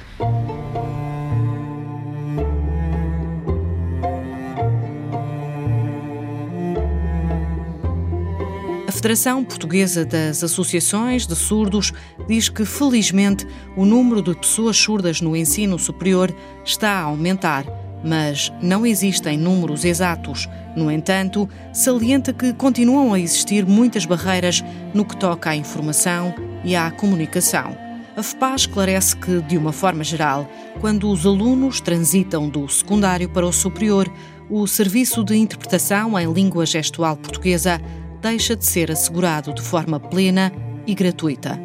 A 8.87 8.93
Federação 8.93 9.43
Portuguesa 9.43 10.05
das 10.05 10.45
Associações 10.45 11.27
de 11.27 11.35
Surdos 11.35 11.95
diz 12.27 12.51
que, 12.51 12.67
felizmente, 12.67 13.47
o 13.75 13.87
número 13.87 14.21
de 14.21 14.35
pessoas 14.35 14.77
surdas 14.77 15.23
no 15.23 15.35
ensino 15.35 15.79
superior 15.79 16.35
está 16.63 16.91
a 16.91 17.03
aumentar 17.05 17.65
mas 18.05 18.53
não 18.63 18.87
existem 18.87 19.37
números 19.37 19.85
exatos. 19.85 20.49
No 20.77 20.91
entanto, 20.91 21.49
salienta 21.73 22.33
que 22.33 22.53
continuam 22.53 23.13
a 23.13 23.21
existir 23.21 23.67
muitas 23.67 24.05
barreiras 24.05 24.65
no 24.95 25.05
que 25.05 25.17
toca 25.17 25.51
à 25.51 25.57
informação 25.57 26.35
e 26.65 26.77
à 26.77 26.91
comunicação. 26.91 27.77
A 28.17 28.23
FPA 28.23 28.55
esclarece 28.57 29.17
que, 29.17 29.41
de 29.43 29.57
uma 29.57 29.73
forma 29.73 30.03
geral, 30.03 30.49
quando 30.81 31.09
os 31.09 31.25
alunos 31.25 31.81
transitam 31.81 32.49
do 32.49 32.69
secundário 32.69 33.29
para 33.29 33.47
o 33.47 33.53
superior, 33.53 34.13
o 34.51 34.67
serviço 34.67 35.23
de 35.23 35.37
interpretação 35.37 36.19
em 36.19 36.33
língua 36.33 36.67
gestual 36.67 37.17
portuguesa 37.17 37.81
deixa 38.21 38.57
de 38.57 38.65
ser 38.67 38.91
assegurado 38.91 39.55
de 39.55 39.63
forma 39.63 40.01
plena 40.01 40.53
e 40.87 40.95
gratuita. 40.95 41.61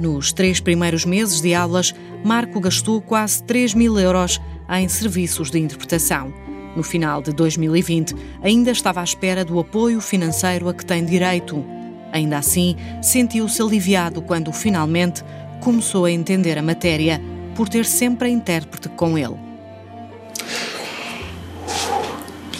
Nos 0.00 0.32
três 0.32 0.60
primeiros 0.60 1.04
meses 1.04 1.40
de 1.40 1.54
aulas, 1.54 1.94
Marco 2.24 2.60
gastou 2.60 3.00
quase 3.00 3.42
3 3.44 3.74
mil 3.74 3.98
euros 3.98 4.40
em 4.78 4.88
serviços 4.88 5.50
de 5.50 5.58
interpretação. 5.58 6.32
No 6.76 6.82
final 6.82 7.20
de 7.20 7.32
2020, 7.32 8.14
ainda 8.42 8.70
estava 8.70 9.00
à 9.00 9.04
espera 9.04 9.44
do 9.44 9.58
apoio 9.58 10.00
financeiro 10.00 10.68
a 10.68 10.74
que 10.74 10.86
tem 10.86 11.04
direito. 11.04 11.64
Ainda 12.12 12.38
assim, 12.38 12.76
sentiu-se 13.02 13.60
aliviado 13.60 14.22
quando 14.22 14.52
finalmente 14.52 15.24
começou 15.60 16.04
a 16.04 16.10
entender 16.10 16.56
a 16.58 16.62
matéria 16.62 17.20
por 17.56 17.68
ter 17.68 17.84
sempre 17.84 18.28
a 18.28 18.30
intérprete 18.30 18.88
com 18.90 19.18
ele. 19.18 19.36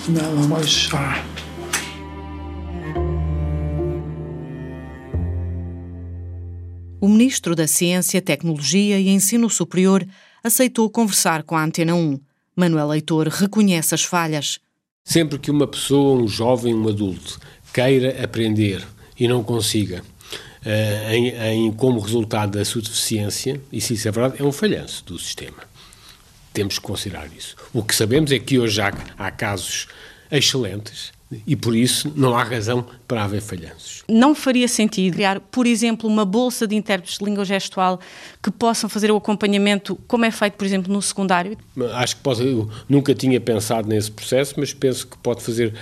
Nada 0.09 0.49
mais. 0.49 0.89
O 7.01 7.09
ministro 7.09 7.55
da 7.55 7.67
Ciência, 7.67 8.21
Tecnologia 8.21 8.99
e 8.99 9.09
Ensino 9.09 9.49
Superior 9.49 10.05
aceitou 10.43 10.89
conversar 10.91 11.43
com 11.43 11.57
a 11.57 11.65
Antena 11.65 11.95
1. 11.95 12.21
Manuel 12.57 12.89
Leitor 12.89 13.29
reconhece 13.29 13.95
as 13.95 14.05
falhas. 14.05 14.59
Sempre 15.05 15.39
que 15.39 15.51
uma 15.51 15.67
pessoa, 15.67 16.21
um 16.21 16.29
jovem, 16.29 16.75
um 16.75 16.89
adulto, 16.89 17.41
queira 17.73 18.23
aprender 18.23 18.87
e 19.19 19.27
não 19.27 19.43
consiga, 19.43 20.03
uh, 20.03 21.13
em, 21.13 21.29
em, 21.29 21.73
como 21.73 22.01
resultado 22.01 22.59
da 22.59 22.65
sua 22.65 22.83
deficiência, 22.83 23.61
e 23.73 23.81
se 23.81 23.95
isso 23.95 24.09
é 24.09 24.11
verdade, 24.11 24.43
é 24.43 24.45
um 24.45 24.53
falhanço 24.53 25.05
do 25.05 25.19
sistema. 25.19 25.69
Temos 26.53 26.79
que 26.79 26.85
considerar 26.85 27.29
isso. 27.37 27.57
O 27.73 27.83
que 27.83 27.95
sabemos 27.95 28.33
é 28.33 28.39
que 28.39 28.59
hoje 28.59 28.81
há, 28.81 28.93
há 29.17 29.31
casos 29.31 29.89
excelentes 30.31 31.13
e 31.47 31.55
por 31.55 31.77
isso 31.77 32.13
não 32.17 32.37
há 32.37 32.43
razão 32.43 32.85
para 33.07 33.23
haver 33.23 33.41
falhanços. 33.41 34.03
Não 34.09 34.35
faria 34.35 34.67
sentido 34.67 35.15
criar, 35.15 35.39
por 35.41 35.67
exemplo, 35.67 36.09
uma 36.09 36.25
bolsa 36.25 36.67
de 36.67 36.75
intérpretes 36.75 37.19
de 37.19 37.25
língua 37.25 37.45
gestual 37.45 38.01
que 38.43 38.51
possam 38.51 38.91
fazer 38.91 39.11
o 39.13 39.17
acompanhamento 39.17 39.97
como 40.09 40.25
é 40.25 40.31
feito, 40.31 40.55
por 40.55 40.65
exemplo, 40.65 40.93
no 40.93 41.01
secundário? 41.01 41.57
Acho 41.95 42.17
que 42.17 42.23
pode, 42.23 42.45
eu 42.45 42.69
nunca 42.89 43.15
tinha 43.15 43.41
pensado 43.41 43.89
nesse 43.89 44.11
processo, 44.11 44.55
mas 44.59 44.73
penso 44.73 45.07
que 45.07 45.17
pode 45.19 45.43
fazer 45.43 45.73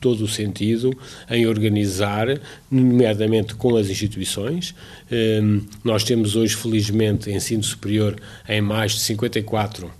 todo 0.00 0.24
o 0.24 0.28
sentido 0.28 0.96
em 1.28 1.46
organizar, 1.46 2.26
nomeadamente 2.70 3.54
com 3.54 3.76
as 3.76 3.88
instituições. 3.88 4.74
Ehm, 5.10 5.60
nós 5.84 6.02
temos 6.02 6.34
hoje, 6.34 6.56
felizmente, 6.56 7.30
ensino 7.30 7.62
superior 7.62 8.16
em 8.48 8.62
mais 8.62 8.92
de 8.92 9.00
54 9.00 9.90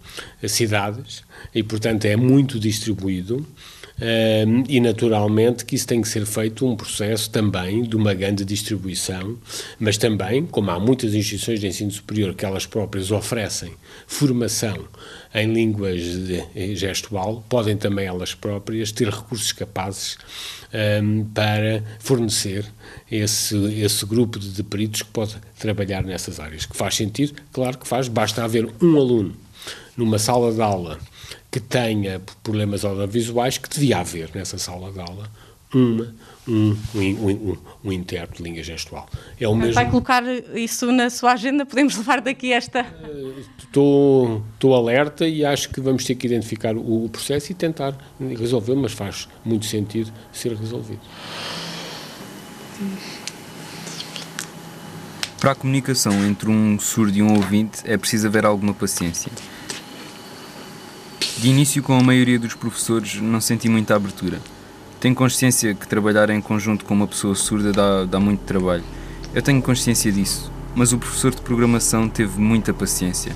cidades 0.48 1.22
e, 1.54 1.62
portanto, 1.62 2.06
é 2.06 2.16
muito 2.16 2.58
distribuído 2.58 3.46
e 4.68 4.80
naturalmente 4.80 5.64
que 5.64 5.74
isso 5.74 5.86
tem 5.86 6.00
que 6.00 6.08
ser 6.08 6.24
feito 6.24 6.66
um 6.66 6.74
processo 6.74 7.30
também 7.30 7.82
de 7.82 7.96
uma 7.96 8.14
grande 8.14 8.44
distribuição, 8.44 9.36
mas 9.78 9.98
também, 9.98 10.46
como 10.46 10.70
há 10.70 10.80
muitas 10.80 11.14
instituições 11.14 11.60
de 11.60 11.66
ensino 11.66 11.90
superior 11.90 12.34
que 12.34 12.44
elas 12.44 12.66
próprias 12.66 13.10
oferecem 13.10 13.72
formação 14.06 14.76
em 15.34 15.52
línguas 15.52 16.00
de 16.00 16.74
gestual, 16.74 17.44
podem 17.48 17.76
também 17.76 18.06
elas 18.06 18.34
próprias 18.34 18.90
ter 18.90 19.08
recursos 19.08 19.52
capazes 19.52 20.16
um, 21.02 21.24
para 21.24 21.82
fornecer 21.98 22.64
esse, 23.10 23.56
esse 23.80 24.06
grupo 24.06 24.38
de 24.38 24.62
peritos 24.62 25.02
que 25.02 25.10
pode 25.10 25.36
trabalhar 25.58 26.02
nessas 26.02 26.40
áreas. 26.40 26.66
Que 26.66 26.76
faz 26.76 26.94
sentido? 26.96 27.34
Claro 27.52 27.78
que 27.78 27.86
faz, 27.86 28.08
basta 28.08 28.42
haver 28.42 28.68
um 28.80 28.96
aluno 28.96 29.34
numa 29.96 30.18
sala 30.18 30.52
de 30.52 30.62
aula 30.62 30.98
que 31.50 31.60
tenha 31.60 32.20
problemas 32.42 32.84
audiovisuais, 32.84 33.58
que 33.58 33.68
devia 33.68 33.98
haver 33.98 34.30
nessa 34.34 34.56
sala 34.56 34.92
de 34.92 35.00
aula 35.00 35.30
uma, 35.72 36.14
um, 36.48 36.76
um, 36.94 37.00
um, 37.00 37.56
um 37.84 37.92
intérprete 37.92 38.42
de 38.42 38.48
língua 38.48 38.62
gestual. 38.62 39.08
É 39.40 39.46
o 39.46 39.54
mesmo... 39.54 39.74
Vai 39.74 39.88
colocar 39.88 40.22
isso 40.54 40.90
na 40.92 41.10
sua 41.10 41.32
agenda? 41.32 41.64
Podemos 41.64 41.96
levar 41.96 42.20
daqui 42.20 42.52
esta... 42.52 42.86
Estou, 43.58 44.42
estou 44.54 44.74
alerta 44.74 45.26
e 45.26 45.44
acho 45.44 45.70
que 45.70 45.80
vamos 45.80 46.04
ter 46.04 46.16
que 46.16 46.26
identificar 46.26 46.76
o, 46.76 47.04
o 47.04 47.08
processo 47.08 47.52
e 47.52 47.54
tentar 47.54 47.96
resolver, 48.36 48.74
mas 48.74 48.92
faz 48.92 49.28
muito 49.44 49.66
sentido 49.66 50.12
ser 50.32 50.54
resolvido. 50.54 51.00
Para 55.38 55.52
a 55.52 55.54
comunicação 55.54 56.12
entre 56.26 56.50
um 56.50 56.78
surdo 56.78 57.16
e 57.16 57.22
um 57.22 57.34
ouvinte 57.34 57.80
é 57.84 57.96
preciso 57.96 58.26
haver 58.26 58.44
alguma 58.44 58.74
paciência. 58.74 59.30
De 61.40 61.48
início, 61.48 61.82
com 61.82 61.98
a 61.98 62.02
maioria 62.02 62.38
dos 62.38 62.52
professores, 62.52 63.18
não 63.18 63.40
senti 63.40 63.66
muita 63.66 63.96
abertura. 63.96 64.38
Tenho 65.00 65.14
consciência 65.14 65.74
que 65.74 65.88
trabalhar 65.88 66.28
em 66.28 66.38
conjunto 66.38 66.84
com 66.84 66.92
uma 66.92 67.06
pessoa 67.06 67.34
surda 67.34 67.72
dá, 67.72 68.04
dá 68.04 68.20
muito 68.20 68.40
trabalho. 68.40 68.84
Eu 69.34 69.40
tenho 69.40 69.62
consciência 69.62 70.12
disso, 70.12 70.52
mas 70.74 70.92
o 70.92 70.98
professor 70.98 71.34
de 71.34 71.40
programação 71.40 72.10
teve 72.10 72.38
muita 72.38 72.74
paciência. 72.74 73.34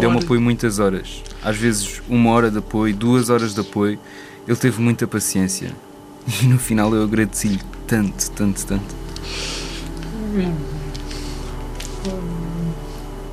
Deu-me 0.00 0.18
apoio 0.18 0.40
muitas 0.40 0.80
horas, 0.80 1.22
às 1.40 1.56
vezes 1.56 2.02
uma 2.08 2.30
hora 2.32 2.50
de 2.50 2.58
apoio, 2.58 2.92
duas 2.92 3.30
horas 3.30 3.54
de 3.54 3.60
apoio. 3.60 3.96
Ele 4.44 4.56
teve 4.56 4.82
muita 4.82 5.06
paciência 5.06 5.70
e 6.42 6.46
no 6.46 6.58
final 6.58 6.92
eu 6.92 7.04
agradeci-lhe 7.04 7.60
tanto, 7.86 8.28
tanto, 8.32 8.66
tanto. 8.66 8.94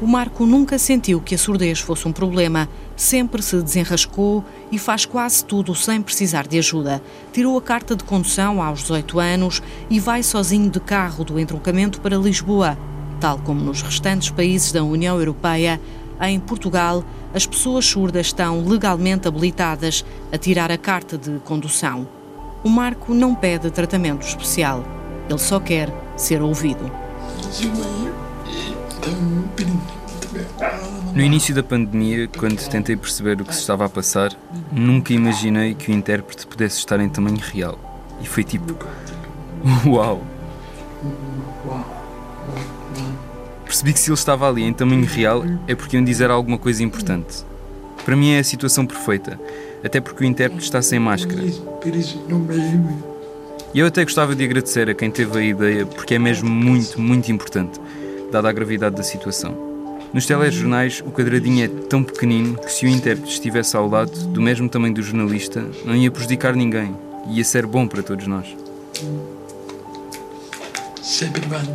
O 0.02 0.08
Marco 0.08 0.46
nunca 0.46 0.80
sentiu 0.80 1.20
que 1.20 1.36
a 1.36 1.38
surdez 1.38 1.80
fosse 1.82 2.08
um 2.08 2.14
problema. 2.14 2.70
Sempre 2.96 3.42
se 3.42 3.62
desenrascou 3.62 4.46
e 4.72 4.80
faz 4.80 5.06
quase 5.06 5.44
tudo 5.44 5.76
sem 5.76 6.02
precisar 6.02 6.48
de 6.48 6.58
ajuda. 6.58 7.02
Tirou 7.34 7.58
a 7.58 7.62
carta 7.62 7.98
de 7.98 8.06
condução 8.06 8.64
aos 8.64 8.80
18 8.80 9.20
anos 9.20 9.62
e 9.90 10.00
vai 10.00 10.24
sozinho 10.24 10.70
de 10.70 10.80
carro 10.80 11.26
do 11.26 11.38
entroncamento 11.38 12.00
para 12.00 12.16
Lisboa. 12.16 12.78
Tal 13.20 13.40
como 13.40 13.60
nos 13.60 13.82
restantes 13.82 14.30
países 14.30 14.72
da 14.72 14.82
União 14.82 15.20
Europeia, 15.20 15.82
em 16.22 16.40
Portugal, 16.40 17.04
as 17.34 17.46
pessoas 17.46 17.86
surdas 17.86 18.28
estão 18.28 18.66
legalmente 18.66 19.28
habilitadas 19.28 20.06
a 20.32 20.38
tirar 20.38 20.72
a 20.72 20.78
carta 20.78 21.18
de 21.18 21.40
condução. 21.40 22.08
O 22.64 22.70
Marco 22.70 23.14
não 23.14 23.36
pede 23.36 23.70
tratamento 23.70 24.26
especial. 24.26 24.82
Ele 25.30 25.40
só 25.40 25.60
quer 25.60 25.94
ser 26.16 26.42
ouvido. 26.42 26.90
No 31.14 31.22
início 31.22 31.54
da 31.56 31.64
pandemia, 31.64 32.28
quando 32.28 32.66
tentei 32.70 32.96
perceber 32.96 33.42
o 33.42 33.46
que 33.46 33.54
se 33.54 33.62
estava 33.62 33.86
a 33.86 33.90
passar, 33.90 34.32
nunca 34.72 35.14
imaginei 35.14 35.74
que 35.74 35.92
o 35.92 35.94
intérprete 35.94 36.46
pudesse 36.46 36.78
estar 36.78 37.00
em 37.00 37.10
tamanho 37.10 37.40
real. 37.40 37.78
E 38.22 38.28
foi 38.28 38.44
tipo. 38.44 38.76
Uau! 39.86 40.24
Percebi 43.66 43.94
que 43.94 44.00
se 44.00 44.10
ele 44.10 44.16
estava 44.16 44.50
ali 44.50 44.64
em 44.64 44.74
tamanho 44.74 45.06
real 45.06 45.44
é 45.68 45.76
porque 45.76 45.96
iam 45.96 46.04
dizer 46.04 46.32
alguma 46.32 46.58
coisa 46.58 46.84
importante. 46.84 47.46
Para 48.04 48.16
mim 48.16 48.32
é 48.32 48.40
a 48.40 48.44
situação 48.44 48.86
perfeita, 48.86 49.40
até 49.84 50.02
porque 50.02 50.24
o 50.24 50.28
intérprete 50.28 50.64
está 50.64 50.82
sem 50.82 51.00
máscara. 51.00 51.42
E 53.72 53.80
eu 53.80 53.86
até 53.86 54.04
gostava 54.04 54.36
de 54.36 54.44
agradecer 54.44 54.90
a 54.90 54.96
quem 54.96 55.12
teve 55.12 55.38
a 55.38 55.44
ideia, 55.44 55.86
porque 55.86 56.16
é 56.16 56.20
mesmo 56.20 56.50
muito, 56.50 57.00
muito 57.00 57.32
importante, 57.32 57.80
dada 58.32 58.50
a 58.50 58.52
gravidade 58.52 58.96
da 58.96 59.04
situação. 59.04 59.70
Nos 60.14 60.26
telejornais, 60.26 61.04
o 61.06 61.12
quadradinho 61.12 61.64
é 61.64 61.68
tão 61.68 62.04
pequenino 62.04 62.58
que 62.58 62.72
se 62.72 62.86
o 62.86 62.90
intérprete 62.90 63.34
estivesse 63.34 63.78
ao 63.78 63.88
lado, 63.88 64.12
do 64.28 64.42
mesmo 64.42 64.68
tamanho 64.68 64.94
do 64.94 65.04
jornalista, 65.04 65.64
não 65.86 65.96
ia 65.96 66.10
prejudicar 66.10 66.56
ninguém. 66.56 66.96
Ia 67.30 67.44
ser 67.44 67.66
bom 67.68 67.88
para 67.88 68.02
todos 68.02 68.26
nós. 68.26 68.56
Sempre 71.02 71.46
mais. 71.48 71.70